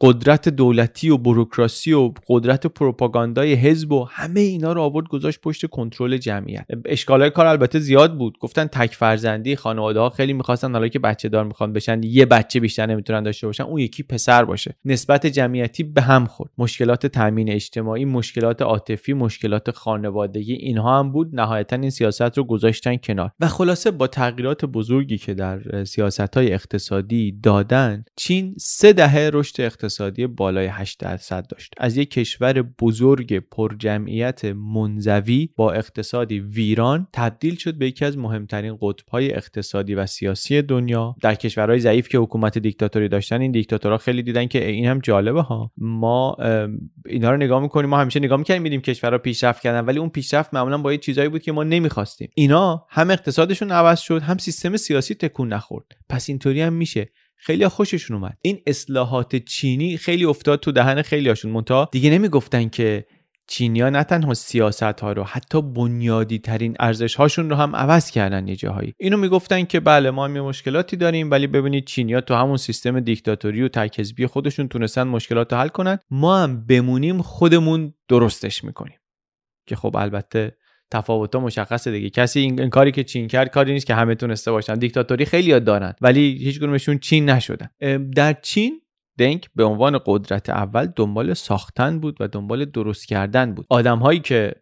[0.00, 5.66] قدرت دولتی و بروکراسی و قدرت پروپاگاندای حزب و همه اینا رو آورد گذاشت پشت
[5.66, 6.66] کنترل جمعیت.
[6.84, 8.38] اشکالای کار البته زیاد بود.
[8.38, 12.60] گفتن تک فرزندی خانواده ها خیلی می‌خواستن حالا که بچه دار می‌خوان بشن یه بچه
[12.60, 14.74] بیشتر نمی‌تونن داشته باشن اون یکی پسر باشه.
[14.84, 16.50] نسبت جمعیتی به هم خورد.
[16.58, 21.28] مشکلات تامین اجتماعی مشکلات عاطفی مشکلات خانوادگی اینها هم بود.
[21.32, 23.30] نهایتا این سیاست گذاشتن کنار.
[23.40, 29.60] و خلاصه با تغییرات بزرگی که در سیاست های اقتصادی دادن چین سه دهه رشد
[29.60, 31.74] اقتصادی بالای 8 درصد داشت.
[31.78, 38.78] از یک کشور بزرگ پرجمعیت منزوی با اقتصادی ویران تبدیل شد به یکی از مهمترین
[38.82, 41.16] قطبهای اقتصادی و سیاسی دنیا.
[41.22, 45.42] در کشورهای ضعیف که حکومت دیکتاتوری داشتن این دیکتاتورها خیلی دیدن که این هم جالبه
[45.42, 45.72] ها.
[45.76, 46.36] ما
[47.06, 50.54] اینا رو نگاه می‌کنیم ما همیشه نگاه می‌کنیم میدیم کشورها پیشرفت کردن ولی اون پیشرفت
[50.54, 52.29] معمولا با یه چیزایی بود که ما نمی‌خواستیم.
[52.34, 55.86] اینا هم اقتصادشون عوض شد هم سیستم سیاسی تکون نخورد.
[56.08, 57.08] پس اینطوری هم میشه.
[57.36, 58.38] خیلی خوششون اومد.
[58.42, 63.06] این اصلاحات چینی خیلی افتاد تو دهن خیلی هاشون منتها دیگه نمی‌گفتن که
[63.46, 68.48] چینیا نه تنها سیاست ها رو حتی بنیادی ترین ارزش هاشون رو هم عوض کردن
[68.48, 68.94] یه جاهایی.
[68.98, 73.00] اینو می‌گفتن که بله ما هم یه مشکلاتی داریم ولی ببینید چینیا تو همون سیستم
[73.00, 75.98] دیکتاتوری و تکذبی خودشون تونستن مشکلات رو حل کنن.
[76.10, 78.98] ما هم بمونیم خودمون درستش می‌کنیم.
[79.66, 80.56] که خب البته
[80.90, 82.10] تفاوت مشخصه دیگه.
[82.10, 84.74] کسی این, کاری که چین کرد کاری نیست که همه تونسته باشن.
[84.74, 86.60] دیکتاتوری خیلی یاد دارن ولی هیچ
[87.00, 87.70] چین نشدن.
[88.16, 88.80] در چین
[89.20, 93.66] دنگ به عنوان قدرت اول دنبال ساختن بود و دنبال درست کردن بود.
[93.68, 94.54] آدم هایی که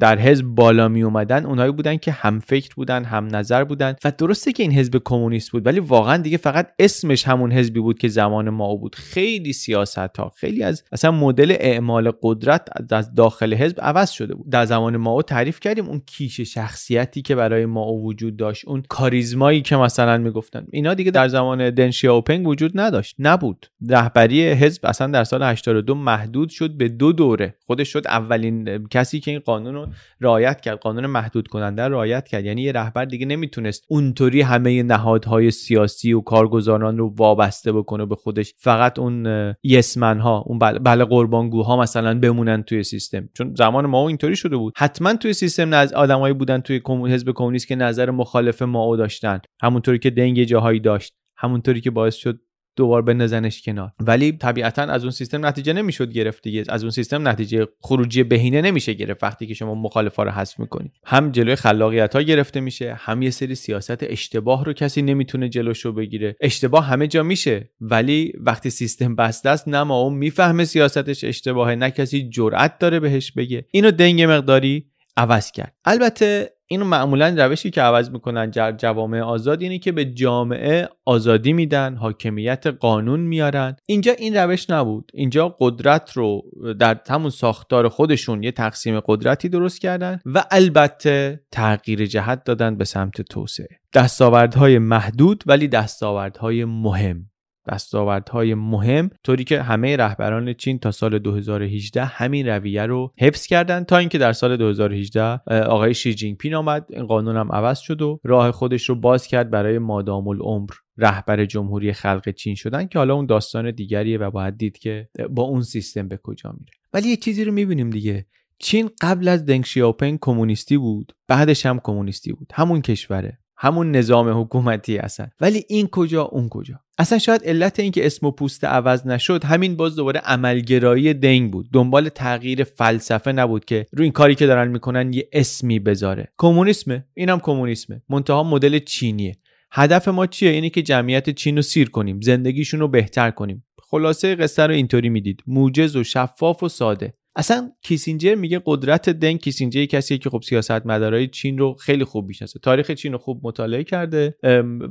[0.00, 4.12] در حزب بالا می اومدن اونایی بودن که هم فکر بودن هم نظر بودن و
[4.18, 8.08] درسته که این حزب کمونیست بود ولی واقعا دیگه فقط اسمش همون حزبی بود که
[8.08, 8.94] زمان ما بود.
[8.94, 14.50] خیلی سیاست ها خیلی از اصلا مدل اعمال قدرت از داخل حزب عوض شده بود.
[14.50, 19.62] در زمان ما تعریف کردیم اون کیش شخصیتی که برای ما وجود داشت اون کاریزمایی
[19.62, 20.66] که مثلا می‌گفتن.
[20.72, 23.66] اینا دیگه در زمان دن اوپنگ وجود نداشت نبود.
[24.04, 27.54] رهبری حزب اصلا در سال 82 محدود شد به دو دوره.
[27.66, 29.86] خودش شد اولین کسی که این قانون رو
[30.20, 32.44] رعایت کرد قانون محدود کننده رعایت کرد.
[32.44, 38.14] یعنی یه رهبر دیگه نمی‌تونست اونطوری همه نهادهای سیاسی و کارگزاران رو وابسته بکنه به
[38.14, 38.54] خودش.
[38.56, 43.28] فقط اون یسمن ها اون بله, بله قربانگوها مثلا بمونن توی سیستم.
[43.34, 44.72] چون زمان ما اینطوری شده بود.
[44.76, 49.40] حتما توی سیستم از آدمایی بودن توی حزب کمونیست که نظر مخالف ما داشتن.
[49.62, 51.14] همونطوری که دنگ جاهایی داشت.
[51.36, 52.40] همونطوری که باعث شد
[52.76, 53.90] دوبار بندازنش کنار.
[54.00, 56.64] ولی طبیعتا از اون سیستم نتیجه نمی‌شد گرفت دیگه.
[56.68, 60.92] از اون سیستم نتیجه خروجی بهینه نمیشه گرفت وقتی که شما مخالفا رو حذف می‌کنید
[61.04, 65.92] هم جلوی خلاقیت ها گرفته میشه هم یه سری سیاست اشتباه رو کسی نمی‌تونه جلوشو
[65.92, 66.36] بگیره.
[66.40, 71.74] اشتباه همه جا میشه ولی وقتی سیستم بسته است نه ما اون می‌فهمه سیاستش اشتباهه
[71.74, 73.66] نه کسی جرأت داره بهش بگه.
[73.70, 75.74] اینو دنگ مقداری عوض کرد.
[75.84, 81.96] البته این معمولا روشی که عوض می‌کنن جوامع آزاد اینه که به جامعه آزادی میدن
[81.96, 83.76] حاکمیت قانون میارن.
[83.86, 85.10] اینجا این روش نبود.
[85.14, 86.42] اینجا قدرت رو
[86.80, 92.84] در همون ساختار خودشون یه تقسیم قدرتی درست کردن و البته تغییر جهت دادن به
[92.84, 93.68] سمت توسعه.
[93.94, 97.26] دستاوردهای محدود ولی دستاوردهای مهم.
[97.68, 103.84] دستاوردهای مهم طوری که همه رهبران چین تا سال 2018 همین رویه رو حفظ کردن
[103.84, 105.22] تا اینکه در سال 2018
[105.62, 109.26] آقای شی جینگ پین آمد این قانون هم عوض شد و راه خودش رو باز
[109.26, 114.30] کرد برای مادام العمر رهبر جمهوری خلق چین شدن که حالا اون داستان دیگریه و
[114.30, 116.72] باید دید که با اون سیستم به کجا میره.
[116.92, 118.26] ولی یه چیزی رو می‌بینیم دیگه.
[118.58, 122.52] چین قبل از دنگ شیاوپنگ کمونیستی بود بعدش هم کمونیستی بود.
[122.54, 123.38] همون کشوره.
[123.64, 125.26] همون نظام حکومتی اصلا.
[125.40, 129.76] ولی این کجا اون کجا؟ اصلا شاید علت اینکه اسم و پوست عوض نشد همین
[129.76, 131.66] باز دوباره عملگرایی دنگ بود.
[131.72, 136.32] دنبال تغییر فلسفه نبود که روی این کاری که دارن می‌کنن یه اسمی بذاره.
[136.38, 137.04] کمونیسمه.
[137.14, 138.02] اینم کمونیسمه.
[138.08, 139.36] منتها مدل چینیه.
[139.72, 142.20] هدف ما چیه؟ اینه که جمعیت چین رو سیر کنیم.
[142.20, 143.64] زندگیشون رو بهتر کنیم.
[143.90, 145.42] خلاصه قصه رو اینطوری می‌دید.
[145.46, 147.14] موجز و شفاف و ساده.
[147.36, 152.28] اصلا کیسینجر میگه قدرت دنگ کیسینجر کسیه که خب سیاست مدارای چین رو خیلی خوب
[152.28, 152.58] می‌شناسه.
[152.58, 154.36] تاریخ چین رو خوب مطالعه کرده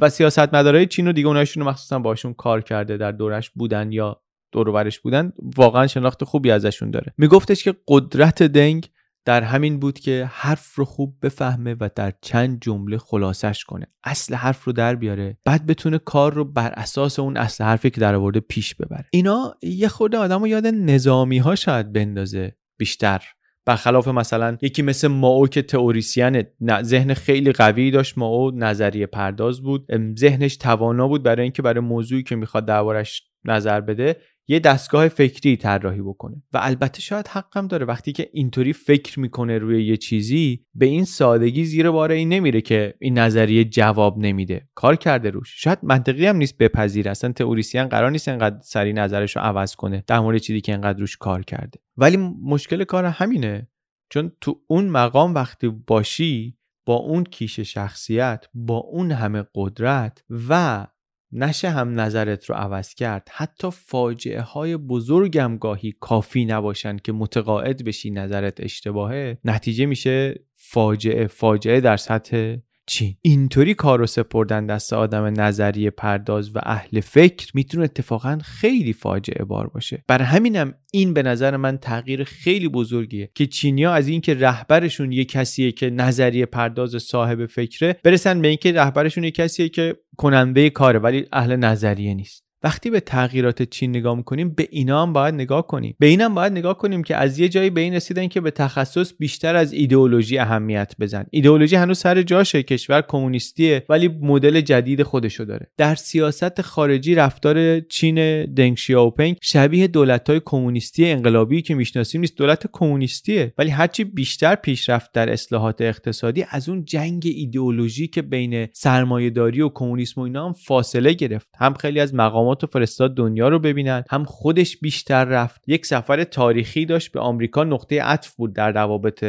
[0.02, 3.91] و سیاست مدارای چین رو دیگه اونایشون رو مخصوصا باشون کار کرده در دورش بودن
[3.91, 4.22] یا
[4.52, 7.14] دورورش بودن واقعا شناخت خوبی ازشون داره.
[7.18, 8.89] میگفتش که قدرت دنگ
[9.26, 13.88] در همین بود که حرف رو خوب بفهمه و در چند جمله خلاصش کنه.
[14.03, 18.01] اصل حرف رو در بیاره بعد بتونه کار رو بر اساس اون اصل حرفی که
[18.01, 19.05] در آورده پیش ببره.
[19.11, 23.24] اینا یه خورده آدم رو یاد نظامی ها شاید بندازه بیشتر.
[23.65, 26.43] برخلاف مثلا یکی مثل ماو که تئوریسین
[26.82, 28.17] ذهن خیلی قوی داشت.
[28.17, 29.88] ماو نظریه پرداز بود.
[30.19, 34.17] ذهنش توانا بود برای اینکه برای موضوعی که می‌خواد دربارش نظر بده
[34.48, 36.36] یه دستگاه فکری طراحی بکنه.
[36.54, 41.06] و البته شاید حقم داره وقتی که اینطوری فکر می‌کنه روی یه چیزی به این
[41.06, 44.68] سادگی زیر بار این نمیره که این نظریه جواب نمیده.
[44.76, 45.54] کار کرده روش.
[45.64, 50.04] شاید منطقی هم نیست بپذیر اصلا تئوریسین قرار نیست انقدر سری نظرش رو عوض کنه
[50.08, 51.80] در مورد چیزی که انقدر روش کار کرده.
[51.98, 53.68] ولی مشکل کار همینه.
[54.10, 60.88] چون تو اون مقام وقتی باشی با اون کیش شخصیت با اون همه قدرت و
[61.34, 63.28] نشه هم نظرت رو عوض کرد.
[63.32, 69.38] حتی فاجعه های بزرگم گاهی کافی نباشند که متقاعد بشی نظرت اشتباهه.
[69.46, 71.28] نتیجه میشه فاجعه.
[71.28, 72.56] فاجعه در سطح
[72.86, 78.94] چین اینطوری کار رو سپردن دست آدم نظریه پرداز و اهل فکر می‌تونه اتفاقا خیلی
[78.94, 80.04] فاجعه بار باشه.
[80.08, 85.26] برای همینم این به نظر من تغییر خیلی بزرگیه که چینیا از اینکه رهبرشون یه
[85.26, 91.00] کسیه که نظریه پرداز صاحب فکره برسن به اینکه رهبرشون یه کسیه که کننده کاره
[91.00, 92.44] ولی اهل نظریه نیست.
[92.64, 95.95] وقتی به تغییرات چین نگاه می‌کنیم به اینا هم باید نگاه کنیم.
[95.99, 99.14] به اینم باید نگاه کنیم که از یه جایی به این رسیدن که به تخصص
[99.20, 101.26] بیشتر از ایدئولوژی اهمیت بزن.
[101.32, 105.68] ایدئولوژی هنوز سر جاشه کشور کمونیستیه ولی مدل جدید خودشو داره.
[105.78, 112.38] در سیاست خارجی رفتار چین دنگ شیاوپنگ شبیه دولت‌های کمونیستی انقلابی که می‌شناسیم نیست.
[112.38, 118.68] دولت کمونیستیه ولی هرچی بیشتر پیشرفت در اصلاحات اقتصادی از اون جنگ ایدئولوژی که بین
[118.74, 121.49] سرمایه‌داری و کمونیسم و اینا هم فاصله گرفت.
[121.59, 124.04] هم خیلی از مقامات و فرستاد دنیا رو ببینن.
[124.10, 125.62] هم خودش بیشتر رفت.
[125.68, 127.64] یک سفر تاریخی داشت به آمریکا.
[127.64, 129.26] نقطه عطف بود در روابط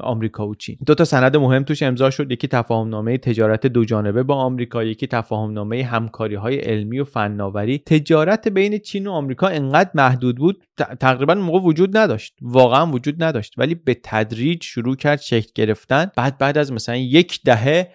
[0.00, 0.78] آمریکا و چین.
[0.86, 2.32] دو تا سند مهم توش امضا شد.
[2.32, 7.78] یکی تفاهمنامه تجارت دو جانبه با آمریکا یکی تفاهمنامه همکاری های علمی و فناوری.
[7.78, 10.64] تجارت بین چین و آمریکا انقدر محدود بود
[11.00, 12.36] تقریبا موقع وجود نداشت.
[12.42, 13.54] واقعا وجود نداشت.
[13.58, 16.10] ولی به تدریج شروع کرد شکل گرفتن.
[16.16, 17.88] بعد بعد از مثلا یک دهه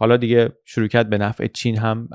[0.00, 2.08] حالا دیگه شروع کرد به نفع چین هم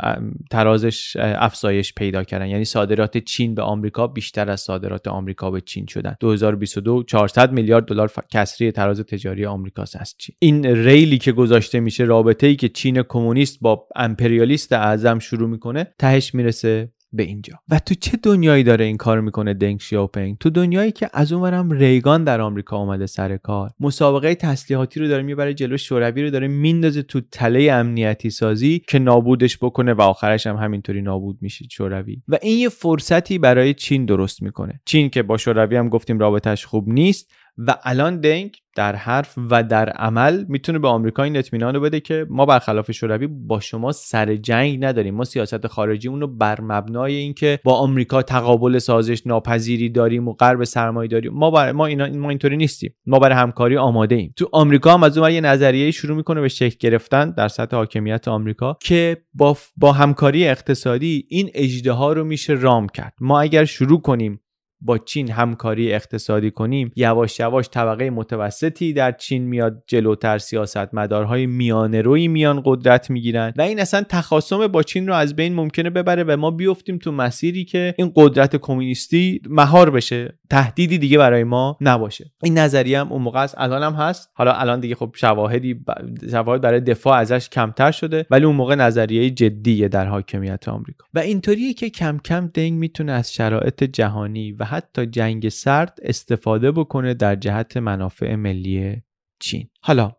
[0.51, 2.47] ترازش افزایش پیدا کردن.
[2.47, 6.15] یعنی صادرات چین به آمریکا بیشتر از صادرات آمریکا به چین شدن.
[6.19, 10.35] 2022 400 میلیارد دلار کسری تراز تجاری آمریکاست از چین.
[10.39, 15.93] این ریلی که گذاشته میشه رابطه ای که چین کمونیست با امپریالیست اعظم شروع می‌کنه
[15.99, 17.53] تهش می‌رسه به اینجا.
[17.69, 21.71] و تو چه دنیایی داره این کار می‌کنه دنگ شیاوپنگ تو دنیایی که از اونورم
[21.71, 23.69] ریگان در آمریکا اومده سر کار.
[23.79, 28.99] مسابقه تسلیحاتی رو داره می‌بره جلو شوروی رو داره میندازه تو تله امنیتی سازی که
[28.99, 32.21] نابودش بکنه و آخرش هم همینطوری نابود میشه شوروی.
[32.27, 34.81] و این یه فرصتی برای چین درست می‌کنه.
[34.85, 39.63] چین که با شوروی هم گفتیم رابطش خوب نیست و الان دنگ در حرف و
[39.63, 43.91] در عمل می‌تونه به آمریکا این اطمینان رو بده که ما برخلاف شوروی با شما
[43.91, 45.15] سر جنگ نداریم.
[45.15, 50.63] ما سیاست خارجی اونو بر مبنای اینکه با آمریکا تقابل سازش ناپذیری داریم و غرب
[50.63, 51.33] سرمایه داریم.
[51.33, 51.71] ما بر...
[51.71, 52.95] ما اینا ما اینطوری نیستیم.
[53.05, 56.47] ما برای همکاری آماده ایم تو آمریکا هم از اون یه نظریه شروع می‌کنه به
[56.47, 62.53] شکل گرفتن در سطح حاکمیت آمریکا که با با همکاری اقتصادی این اجده رو میشه
[62.53, 63.13] رام کرد.
[63.21, 64.41] ما اگر شروع کنیم
[64.85, 71.45] با چین همکاری اقتصادی کنیم یواش یواش طبقه متوسطی در چین میاد جلوتر سیاست مدارهای
[71.45, 75.89] میانه روی میان قدرت می‌گیرن و این اصلا تخاصم با چین رو از بین ممکنه
[75.89, 81.43] ببره و ما بیفتیم تو مسیری که این قدرت کمونیستی مهار بشه تهدیدی دیگه برای
[81.43, 82.31] ما نباشه.
[82.43, 84.29] این نظریه هم اون موقع است الان هم هست.
[84.33, 85.85] حالا الان دیگه خب شواهدی
[86.31, 91.05] شواهد برای دفاع ازش کمتر شده ولی اون موقع نظریه جدیه در حاکمیت آمریکا.
[91.13, 96.71] و اینطوریه که کم کم دنگ می‌تونه از شرایط جهانی و حتی جنگ سرد استفاده
[96.71, 99.03] بکنه در جهت منافع ملی
[99.39, 99.69] چین.
[99.81, 100.15] حالا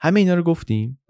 [0.00, 1.00] همه اینا رو گفتیم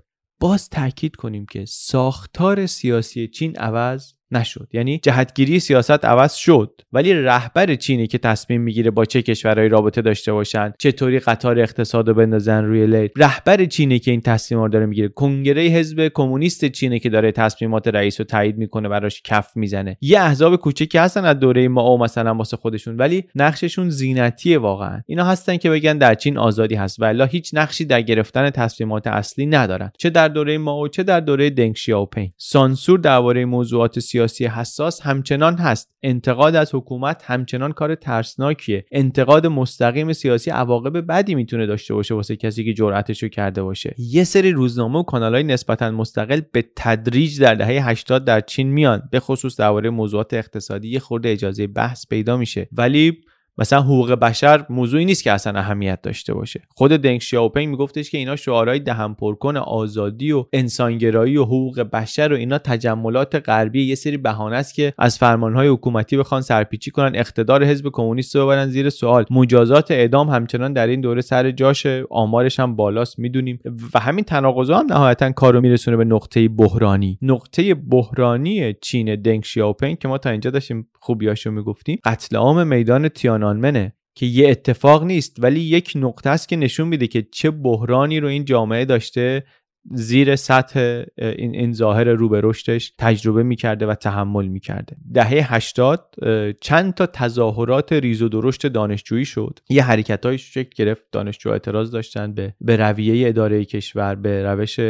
[0.41, 4.69] باز تاکید کنیم که ساختار سیاسی چین عوض نشد.
[4.73, 6.81] یعنی جهتگیری سیاست عوض شد.
[6.93, 12.09] ولی رهبر چینی که تصمیم می‌گیره با چه کشورهایی رابطه داشته باشن چطوری قطار اقتصاد
[12.09, 13.09] رو بندازن روی لیل.
[13.17, 17.89] رهبر چینی که این تصمیم رو داره می‌گیره کنگره حزب کمونیست چینی که داره تصمیمات
[17.89, 19.97] رئیس رو تایید می‌کنه براش کف می‌زنه.
[20.01, 25.03] یه احزاب کوچکی هستن از دوره او مثلا واسه خودشون ولی نقششون زینتیه واقعا.
[25.07, 27.01] اینا هستن که بگن در چین آزادی هست.
[27.01, 29.91] ولی هیچ نقشی در گرفتن تصمیمات اصلی ندارن.
[29.99, 35.91] چه در دوره ماو چه در دوره دنگ شیائوپینگ سانسور درباره موضوعات حساس همچنان هست.
[36.03, 38.85] انتقاد از حکومت همچنان کار ترسناکیه.
[38.93, 43.95] انتقاد مستقیم سیاسی عواقب بدی می‌تونه داشته باشه واسه کسی که جرأتشو کرده باشه.
[43.99, 49.03] یه سری روزنامه و کانالهای نسبتا مستقل به تدریج در دهه 80 در چین میان.
[49.11, 52.69] به خصوص درباره موضوعات اقتصادی یه خورده اجازه بحث پیدا میشه.
[52.73, 53.21] ولی
[53.59, 56.63] مثلا حقوق بشر موضوعی نیست که اصلا اهمیت داشته باشه.
[56.69, 62.33] خود دنگ شیاوپینگ میگفتش که اینا شعارهای دهن پرکن آزادی و انسانگرایی و حقوق بشر
[62.33, 67.13] و اینا تجملات غربی یه سری بهانه است که از فرمانهای حکومتی بخوان سرپیچی کنن
[67.15, 69.25] اقتدار حزب کمونیست رو ببرن زیر سوال.
[69.31, 73.59] مجازات اعدام همچنان در این دوره سر جاش آمارش هم بالاست می‌دونیم.
[73.95, 77.19] و همین تناقضا هم نهایتا کارو میرسونه به نقطه بحرانی.
[77.23, 83.09] نقطه بحرانی چین دنگ شیاوپینگ که ما تا اینجا داشتیم خوبیاشو می‌گفتیم قتل عام میدان
[83.49, 88.21] تیانانمنه که یه اتفاق نیست ولی یک نقطه است که نشون میده که چه بحرانی
[88.21, 89.45] رو این جامعه داشته
[89.91, 94.97] زیر سطح این, این ظاهر رو به رشدش تجربه می‌کرده و تحمل می‌کرده.
[95.15, 96.15] دهه 80
[96.61, 99.59] چند تا تظاهرات ریز و درشت دانشجویی شد.
[99.71, 104.81] یه حرکت های شکل گرفت دانشجو اعتراض داشتن به به رویه اداره کشور به روش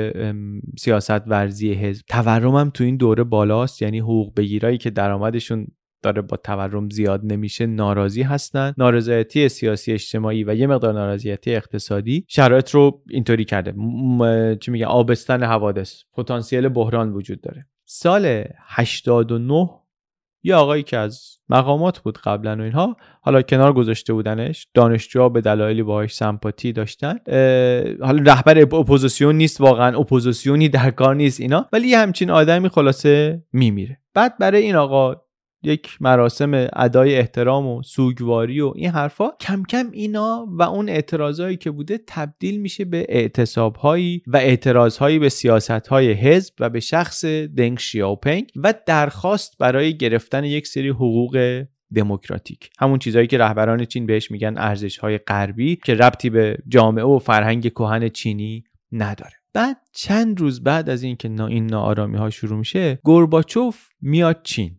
[0.78, 2.04] سیاست ورزی حزب.
[2.08, 5.66] تورم هم تو این دوره بالاست یعنی حقوق بگیرایی که درآمدشون
[6.02, 8.74] داره با تورم زیاد نمیشه ناراضی هستن.
[8.78, 13.72] نارضایتی سیاسی اجتماعی و یه مقدار نارضایتی اقتصادی شرایط رو اینطوری کرده.
[13.76, 14.54] م...
[14.54, 16.02] چی میگه؟ آبستن حوادث.
[16.16, 17.66] پتانسیل بحران وجود داره.
[17.84, 19.68] سال 89
[20.42, 25.40] یه آقایی که از مقامات بود قبلا و اینها حالا کنار گذاشته بودنش دانشجوها به
[25.40, 27.18] دلایلی باهاش سمپاتی داشتن.
[28.00, 33.42] حالا رهبر اپوزیسیون نیست واقعا اپوزیسیونی در کار نیست اینا ولی یه همچین آدمی خلاصه
[33.52, 34.00] میمیره.
[34.14, 35.16] بعد برای این آقا
[35.62, 41.56] یک مراسم ادای احترام و سوگواری و این حرفا کم کم اینا و اون اعتراضهایی
[41.56, 47.78] که بوده تبدیل میشه به اعتصابهایی و اعتراضهایی به سیاستهای حزب و به شخص دنگ
[47.78, 52.70] شیاوپنگ و درخواست برای گرفتن یک سری حقوق دموکراتیک.
[52.78, 57.18] همون چیزهایی که رهبران چین بهش میگن ارزش های غربی که ربطی به جامعه و
[57.18, 59.32] فرهنگ کهن چینی نداره.
[59.52, 64.77] بعد چند روز بعد از اینکه این ناآرامی ها شروع میشه گورباچوف میاد چین.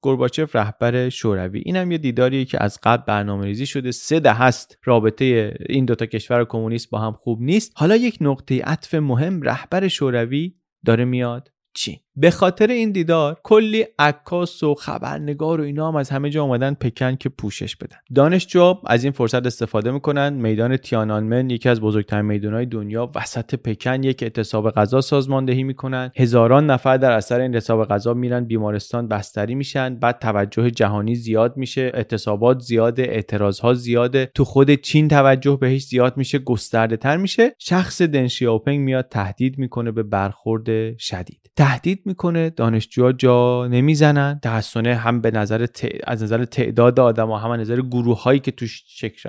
[0.00, 1.62] گورباچف رهبر شوروی.
[1.64, 3.90] اینم یه دیداریه که از قبل برنامه ریزی شده.
[3.90, 4.78] سه ده هست.
[4.84, 7.72] رابطه این دوتا کشور کمونیست با هم خوب نیست.
[7.74, 10.54] حالا یک نقطه عطف مهم رهبر شوروی
[10.86, 11.96] داره میاد چین.
[12.16, 16.74] به خاطر این دیدار کلی عکاس و خبرنگار و اینا هم از همه جا اومدن
[16.74, 17.96] پکن که پوشش بدن.
[18.14, 20.32] دانشجو از این فرصت استفاده می‌کنن.
[20.32, 26.10] میدان تیانانمن یکی از بزرگترین میدانهای دنیا وسط پکن یک اعتصاب غذا سازماندهی می‌کنن.
[26.16, 29.94] هزاران نفر در اثر این اعتصاب غذا میرن بیمارستان بستری میشن.
[29.94, 31.90] بعد توجه جهانی زیاد میشه.
[31.94, 34.30] اعتصابات زیاده اعتراضها زیاده.
[34.34, 37.54] تو خود چین توجه بهش زیاد میشه گسترده تر میشه.
[37.58, 41.50] شخص دنشیاپنگ میاد تهدید می‌کنه به برخورد شدید.
[41.56, 44.40] تهدید می‌کنه دانشجوها جا نمی‌زنن.
[44.42, 45.66] تحسنه هم به نظر
[46.04, 48.82] از نظر تعداد آدم هم از نظر گروه هایی که توش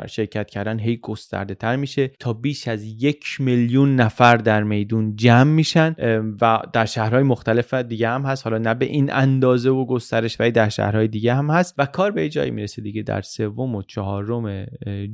[0.07, 2.07] شرکت کردن هی گسترده تر میشه.
[2.07, 5.95] تا بیش از یک میلیون نفر در میدون جمع میشن
[6.41, 8.47] و در شهرهای مختلف دیگه هم هست.
[8.47, 11.75] حالا نه به این اندازه و گسترش ولی در شهرهای دیگه هم هست.
[11.77, 13.03] و کار به جایی می‌رسه دیگه.
[13.03, 14.65] در سوم و چهارم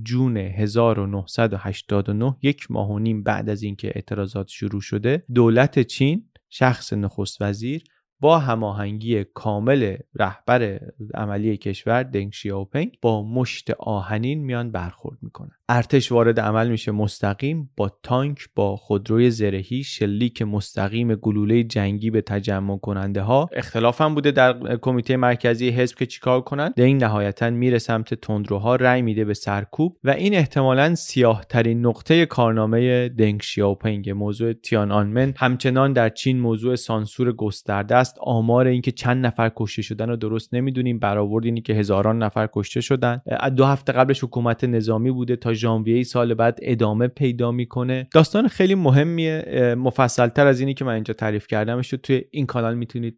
[0.03, 6.93] جون 1989 یک ماه و نیم بعد از اینکه اعتراضات شروع شده دولت چین شخص
[6.93, 7.83] نخست وزیر
[8.19, 10.79] با هماهنگی کامل رهبر
[11.13, 15.51] عملی کشور دنگ شیاوپنگ با مشت آهنین میان برخورد می‌کنن.
[15.69, 22.21] ارتش وارد عمل میشه مستقیم با تانک با خودروی زرهی شلیک مستقیم گلوله جنگی به
[22.21, 27.49] تجمع کننده ها اختلاف هم بوده در کمیته مرکزی حزب که چیکار کنن؟ دنگ نهایتا
[27.49, 33.41] میره سمت تندروها رأی میده به سرکوب و این احتمالا سیاه ترین نقطه کارنامه دنگ
[33.41, 34.09] شیاوپنگ.
[34.09, 39.81] موضوع تیان آنمن همچنان در چین موضوع سانسور گسترده است آمار اینکه چند نفر کشته
[39.81, 40.99] شدن رو درست نمی‌دونیم.
[40.99, 43.21] برآورد اینی که هزاران نفر کشته شدن.
[43.55, 48.07] دو هفته قبلش حکومت نظامی بوده تا ژانویه سال بعد ادامه پیدا می‌کنه.
[48.13, 49.75] داستان خیلی مهمیه.
[49.77, 53.17] مفصلتر از اینی که من اینجا تعریف کردمش رو توی این کانال می‌تونید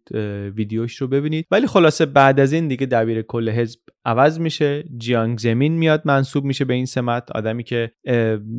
[0.55, 1.45] ویدیوش رو ببینید.
[1.51, 3.79] ولی خلاصه بعد از این دیگه دبیر کل حزب
[4.09, 4.83] عوض میشه.
[4.97, 7.91] جیانگ زمین میاد منصوب میشه به این سمت آدمی که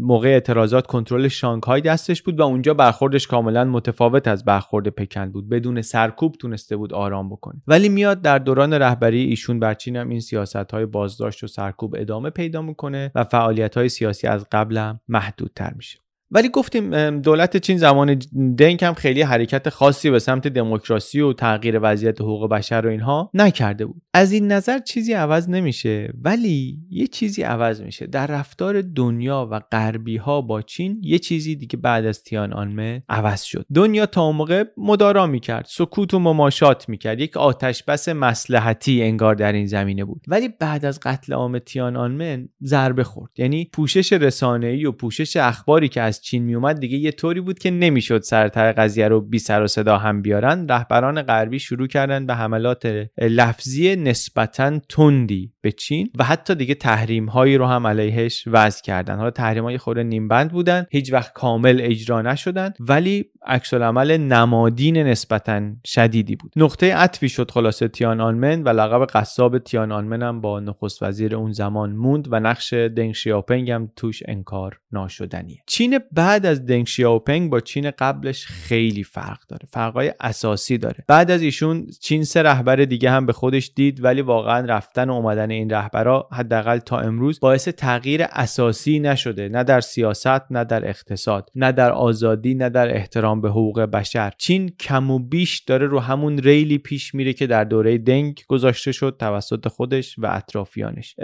[0.01, 5.49] موقع اعتراضات کنترل شانگهای دستش بود و اونجا برخوردش کاملا متفاوت از برخورد پکن بود.
[5.49, 7.63] بدون سرکوب تونسته بود آرام بکنه.
[7.67, 11.95] ولی میاد در دوران رهبری ایشون بر چین هم این سیاست های بازداشت و سرکوب
[11.99, 15.99] ادامه پیدا می‌کنه و فعالیت های سیاسی از قبل محدودتر میشه.
[16.31, 18.19] ولی گفتیم دولت چین زمان
[18.59, 23.31] دنگ هم خیلی حرکت خاصی به سمت دموکراسی و تغییر وضعیت حقوق بشر و اینها
[23.35, 24.03] نکرده بود.
[24.15, 28.07] از این نظر چیزی عوض نمیشه ولی یه چیزی عوض میشه.
[28.07, 33.03] در رفتار دنیا و غربی ها با چین یه چیزی دیگه بعد از تیان آنمه
[33.09, 33.67] عوض شد.
[33.75, 37.21] دنیا تا اون موقع مدارا می‌کرد سکوت و مماشات می‌کرد.
[37.21, 40.25] یک آتش بس مسلحتی انگار در این زمینه بود.
[40.29, 43.31] ولی بعد از قتل عام تیان آنمن ضربه خورد.
[43.39, 47.71] یعنی پوشش رسانه‌ای و پوشش اخباری که از چین میومد دیگه یه طوری بود که
[47.71, 50.69] نمی‌شد سرتر قضیه رو بی سر و صدا هم بیارن.
[50.69, 57.27] رهبران غربی شروع کردن به حملات لفظی نسبتا تندی به چین و حتی دیگه تحریم
[57.27, 59.17] هایی رو هم علیهش وضع کردن.
[59.17, 64.97] حالا تحریم های خود نیمبند بودن هیچ وقت کامل اجرا نشدن ولی عکس عمل نمادین
[64.97, 66.53] نسبتا شدیدی بود.
[66.57, 71.37] نقطه عطفی شد خلاصه تیان آنمن و لقب قصاب تیان آنمن هم با نخست وزیر
[71.37, 75.59] اون زمان موند و نقش دنگ شیاپنگ هم توش انکار ناشدنیه.
[75.67, 79.69] چین بعد از دنگ شیاوپنگ با چین قبلش خیلی فرق داره.
[79.73, 81.05] فرقای اساسی داره.
[81.07, 85.13] بعد از ایشون چین سه رهبر دیگه هم به خودش دید ولی واقعا رفتن و
[85.13, 89.49] اومدن این رهبرا حداقل تا امروز باعث تغییر اساسی نشده.
[89.49, 94.33] نه در سیاست نه در اقتصاد نه در آزادی نه در احترام به حقوق بشر.
[94.39, 98.93] چین کم و بیش داره رو همون ریلی پیش میره که در دوره دنگ گذاشته
[98.93, 101.15] شد توسط خودش و اطرافیانش.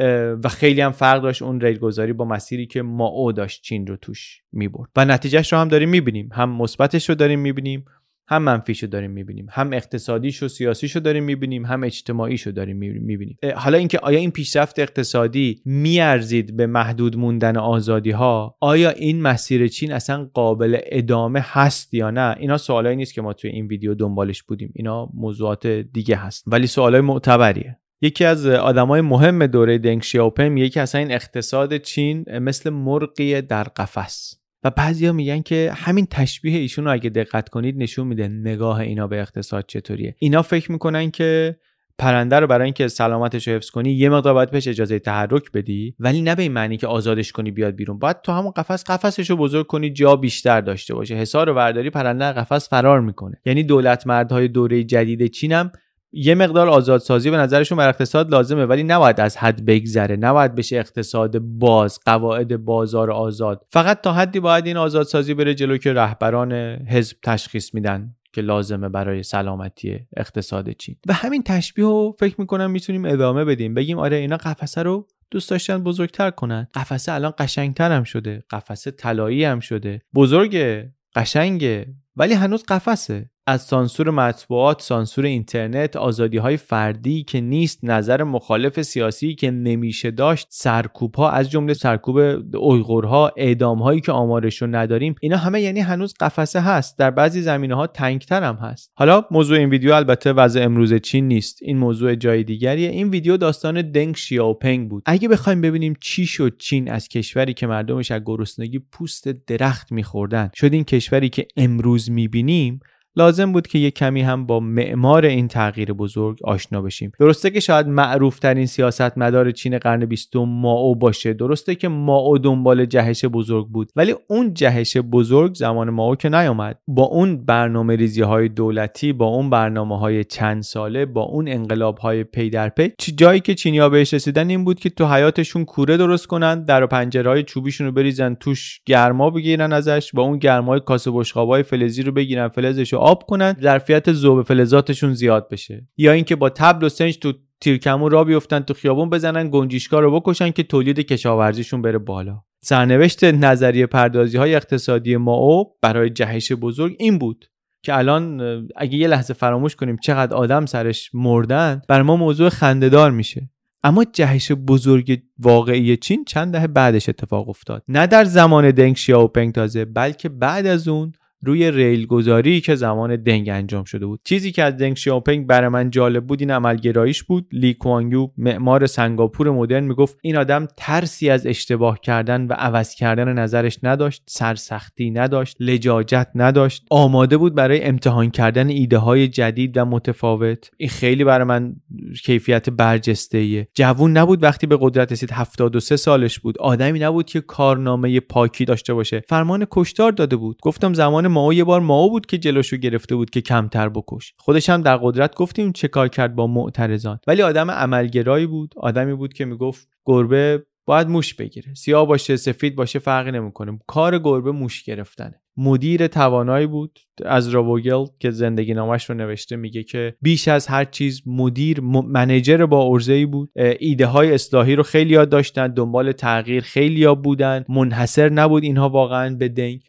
[0.45, 3.97] و خیلی هم فرق داشت اون ریل گذاری با مسیری که ماو داشت چین رو
[3.97, 4.43] توش
[4.79, 6.29] می‌برد و نتیجهش رو هم داریم می‌بینیم.
[6.33, 7.85] هم مثبتش رو داریم می‌بینیم
[8.29, 9.47] هم منفیش رو داریم می‌بینیم.
[9.51, 13.39] هم اقتصادیش و سیاسیش رو داریم می‌بینیم هم اجتماعیش رو داریم می‌بینیم.
[13.57, 19.69] حالا اینکه آیا این پیشرفت اقتصادی میارزید به محدود موندن آزادی ها آیا این مسیر
[19.69, 23.95] چین اصلا قابل ادامه هست یا نه؟ اینا سوالایی نیست که ما توی این ویدیو
[23.95, 24.73] دنبالش بودیم.
[24.75, 26.45] اینا موضوعات دیگه هست.
[26.47, 27.79] ولی سوالای معتبریه.
[28.03, 33.65] یکی از آدمای مهم دوره دنگ شیاوپنگ یکی اصلا این اقتصاد چین مثل مرغی در
[33.65, 34.41] قفس.
[34.67, 39.07] و بعضیا میگن که همین تشبیه ایشون رو اگه دقت کنید نشون میده نگاه اینا
[39.07, 40.15] به اقتصاد چطوریه.
[40.19, 41.57] اینا فکر می‌کنن که
[41.99, 45.95] پرنده رو برای اینکه سلامتش رو حفظ کنی یه مقدار باید بهش اجازه تحرک بدی
[45.99, 47.99] ولی نه به این معنی که آزادش کنی بیاد بیرون.
[47.99, 51.15] باید تو همون قفس قفسش رو بزرگ کنی جا بیشتر داشته باشه.
[51.15, 53.41] حصار و ورداری پرنده قفس فرار می‌کنه.
[53.45, 55.73] یعنی دولت مردهای دوره جدید چینم
[56.13, 60.77] یه مقدار آزادسازی به نظرشون بر اقتصاد لازمه ولی نباید از حد بگذره نباید بشه
[60.77, 63.67] اقتصاد باز قواعد بازار آزاد.
[63.71, 66.53] فقط تا حدی باید این آزادسازی بره جلو که رهبران
[66.89, 70.97] حزب تشخیص میدن که لازمه برای سلامتی اقتصاد چین.
[71.09, 73.75] و همین تشبیه رو فکر می‌کنم می‌تونیم ادامه بدیم.
[73.75, 76.69] بگیم آره اینا قفسه رو دوست داشتن بزرگتر کنن.
[76.75, 78.45] قفسه الان قشنگتر هم شده.
[78.51, 80.03] قفسه طلایی هم شده.
[80.15, 83.31] بزرگه قشنگه ولی هنوز قفسه.
[83.49, 90.11] از سانسور مطبوعات، سانسور اینترنت، آزادی های فردی که نیست، نظر مخالف سیاسی که نمیشه
[90.11, 92.19] داشت، سرکوب ها از جمله سرکوب
[92.57, 96.99] اویغورها، اعدام هایی که آمارش رو نداریم، اینا همه یعنی هنوز قفسه هست.
[96.99, 98.91] در بعضی زمینه ها تنگتر هم هست.
[98.95, 101.59] حالا موضوع این ویدیو البته وضع امروز چین نیست.
[101.63, 102.91] این موضوع جای دیگریه.
[102.91, 105.03] این ویدیو داستان دنگ شیاوپنگ بود.
[105.07, 110.51] اگه بخوایم ببینیم چی شد چین از کشوری که مردمش از گرسنگی پوست درخت میخوردن
[110.55, 112.81] شد این کشوری که امروز می‌بینیم
[113.17, 117.13] لازم بود که یه کمی هم با معمار این تغییر بزرگ آشنا بشیم.
[117.19, 121.33] درسته که شاید معروف ترین سیاست مدار چین قرن بیستم ماو باشه.
[121.33, 123.93] درسته که ماو دنبال جهش بزرگ بود.
[123.97, 126.79] ولی اون جهش بزرگ زمان ماو که نیامد.
[126.89, 131.99] با اون برنامه ریزی های دولتی با اون برنامه های چند ساله با اون انقلاب
[131.99, 135.97] های پی در پی جایی که چینیا بهش رسیدن این بود که تو حیاتشون کوره
[135.97, 140.39] درست کنن در و پنجره های چوبیشون رو بریزن توش گرما بگیرن ازش با اون
[140.39, 145.89] گرمای کاسه بشقابای فلزی رو بگیرن فلزش آب کنن ظرفیت ذوب فلزاتشون زیاد بشه.
[145.97, 150.21] یا اینکه با تبل و سنج تو تیرکمون را بیفتن تو خیابون بزنن گنجیشکا رو
[150.21, 152.43] بکشن که تولید کشاورزیشون بره بالا.
[152.61, 157.45] سرنوشت نظریه پردازی های اقتصادی ماو برای جهش بزرگ این بود
[157.83, 158.41] که الان
[158.77, 163.51] اگه یه لحظه فراموش کنیم چقدر آدم سرش مردن بر ما موضوع خندهدار میشه.
[163.85, 167.83] اما جهش بزرگ واقعی چین چند دهه بعدش اتفاق افتاد.
[167.89, 173.17] نه در زمان دنگ شیاوپنگ تازه بلکه بعد از اون روی ریل گذاری که زمان
[173.17, 174.21] دنگ انجام شده بود.
[174.25, 177.47] چیزی که از دنگ شیاوپنگ برای من جالب بود این عملگراییش بود.
[177.53, 183.33] لی کوانگیو معمار سنگاپور مدرن می‌گفت این آدم ترسی از اشتباه کردن و عوض کردن
[183.33, 186.87] نظرش نداشت سرسختی نداشت لجاجت نداشت.
[186.91, 190.71] آماده بود برای امتحان کردن ایده های جدید و متفاوت.
[190.77, 191.77] این خیلی برای من
[192.25, 196.59] کیفیت برجسته ایه جوون نبود وقتی به قدرت رسید 73 سالش بود.
[196.59, 199.23] آدمی نبود که کارنامه پاکی داشته باشه.
[199.29, 200.59] فرمان کشتار داده بود.
[200.63, 204.35] گفتم زمان ماو یه بار ماو بود که جلوشو گرفته بود که کمتر بکش.
[204.39, 207.19] خودش هم در قدرت گفتیم چه کار کرد با معترضان.
[207.27, 208.75] ولی آدم عملگرایی بود.
[208.77, 211.75] آدمی بود که می‌گفت گربه باید موش بگیره.
[211.75, 213.79] سیاه باشه سفید باشه فرقی نمی‌کنه.
[213.87, 215.41] کار گربه موش گرفتنه.
[215.57, 216.99] مدیر توانایی بود.
[217.25, 222.67] از راوگل که زندگی نامش رو نوشته میگه که بیش از هر چیز مدیر منیجر
[222.67, 223.51] با ارزه بود.
[223.79, 225.69] ایده های اصلاحی رو خیلی یاد داشتن.
[225.69, 227.65] دنبال تغییر خیلی ها بودن.
[227.69, 229.81] منحصر نبود اینها واقعا به دنگ.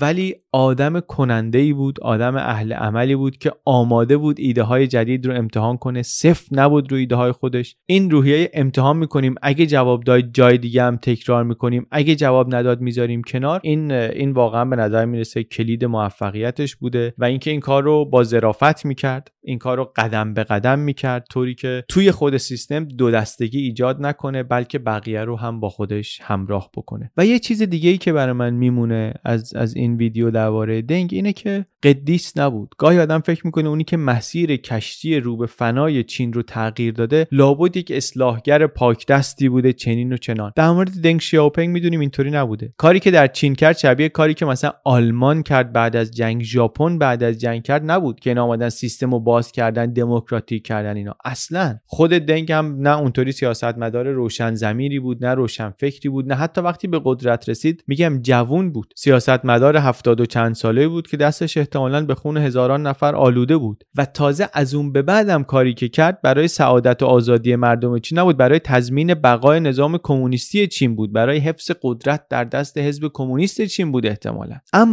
[0.00, 2.00] ولی آدم کننده ای بود.
[2.00, 6.02] آدم اهل عملی بود که آماده بود ایده های جدید رو امتحان کنه.
[6.02, 7.76] صفر نبود رو ایده های خودش.
[7.86, 9.34] این روحیه امتحان می‌کنیم.
[9.42, 11.86] اگه جواب داد جای دیگه هم تکرار می‌کنیم.
[11.90, 13.60] اگه جواب نداد می‌ذاریم کنار.
[13.62, 18.24] این این واقعا به نظر می‌رسه کلید موفقیتش بوده و اینکه این کار رو با
[18.24, 23.10] ظرافت می‌کرد این کار رو قدم به قدم می‌کرد طوری که توی خود سیستم دو
[23.10, 27.10] دستگی ایجاد نکنه بلکه بقیه رو هم با خودش همراه بکنه.
[27.16, 31.10] و یه چیز دیگه ای که برای من میمونه از از این ویدیو درباره دنگ
[31.12, 32.74] اینه که قدیس نبود.
[32.78, 37.26] گاهی آدم فکر می‌کنه اونی که مسیر کشتی رو به فنای چین رو تغییر داده
[37.32, 40.52] لابد یک اصلاحگر پاک دستی بوده چنین و چنان.
[40.56, 42.72] در مورد دنگ شیاوپنگ می‌دونیم اینطوری نبوده.
[42.76, 46.98] کاری که در چین کرد شبیه کاری که مثلا آلمان کرد بعد از جنگ ژاپن
[46.98, 51.14] بعد از جنگ کرد نبود که اینا آمدن سیستم رو باز کردن دموکراتیک کردن اینا.
[51.24, 56.34] اصلا خود دنگ هم نه اونطوری سیاستمدار روشن زمیری بود نه روشن فکری بود نه
[56.34, 58.92] حتی وقتی به قدرت رسید میگم جوون بود.
[58.96, 63.84] سیاستمدار هفتاد و چند ساله بود که دستش احتمالا به خون هزاران نفر آلوده بود.
[63.96, 68.18] و تازه از اون به بعدم کاری که کرد برای سعادت و آزادی مردم چین
[68.18, 73.62] نبود برای تضمین بقای نظام کمونیستی چین بود برای حفظ قدرت در دست حزب کمونیست
[73.62, 74.56] چین بود احتمالا.
[74.72, 74.89] اما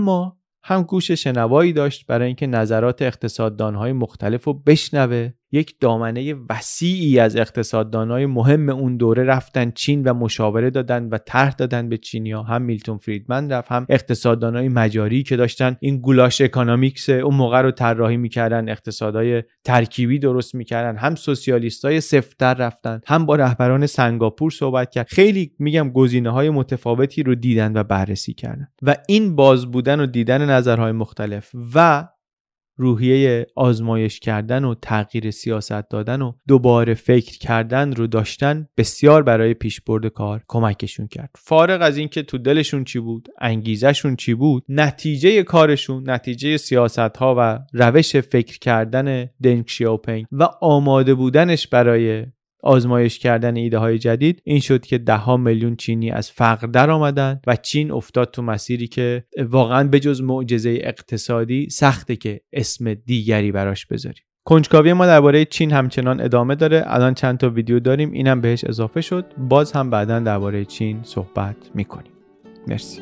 [0.64, 5.30] هم گوش شنوایی داشت برای اینکه نظرات اقتصاددانهای مختلف رو بشنوه.
[5.52, 11.52] یک دامنه وسیعی از اقتصاددانهای مهم اون دوره رفتن چین و مشاوره دادن و طرح
[11.52, 15.78] دادن به چینیا هم میلتون فریدمن رفت هم اقتصاددانهای مجاری که داشتن.
[15.80, 20.98] این goulash economics اون موقع رو طراحی می‌کردن اقتصادهای ترکیبی درست می‌کردن.
[20.98, 25.08] هم سوسیالیستای سفتر رفتن هم با رهبران سنگاپور صحبت کرد.
[25.10, 28.68] خیلی میگم گزینه های متفاوتی رو دیدن و بررسی کردن.
[28.82, 31.52] و این باز بودن و دیدن نظرهای مختلف.
[31.76, 32.08] و
[32.78, 39.54] روحیه آزمایش کردن و تغییر سیاست دادن و دوباره فکر کردن رو داشتن بسیار برای
[39.54, 41.30] پیشبرد کار کمکشون کرد.
[41.38, 47.36] فارغ از اینکه تو دلشون چی بود انگیزشون چی بود نتیجه کارشون نتیجه سیاست ها
[47.38, 52.26] و روش فکر کردن دنگ شیاوپنگ و آماده بودنش برای
[52.64, 56.90] آزمایش کردن ایده های جدید این شد که ده ها میلیون چینی از فقر در
[56.90, 62.94] آمدن و چین افتاد تو مسیری که واقعا به جز معجزه اقتصادی سخته که اسم
[62.94, 64.24] دیگری براش بذاریم.
[64.46, 66.84] کنجکاوی ما درباره چین همچنان ادامه داره.
[66.86, 68.12] الان چند تا ویدیو داریم.
[68.12, 69.26] اینم بهش اضافه شد.
[69.38, 72.12] باز هم بعدا درباره چین صحبت می‌کنیم.
[72.68, 73.02] مرسی.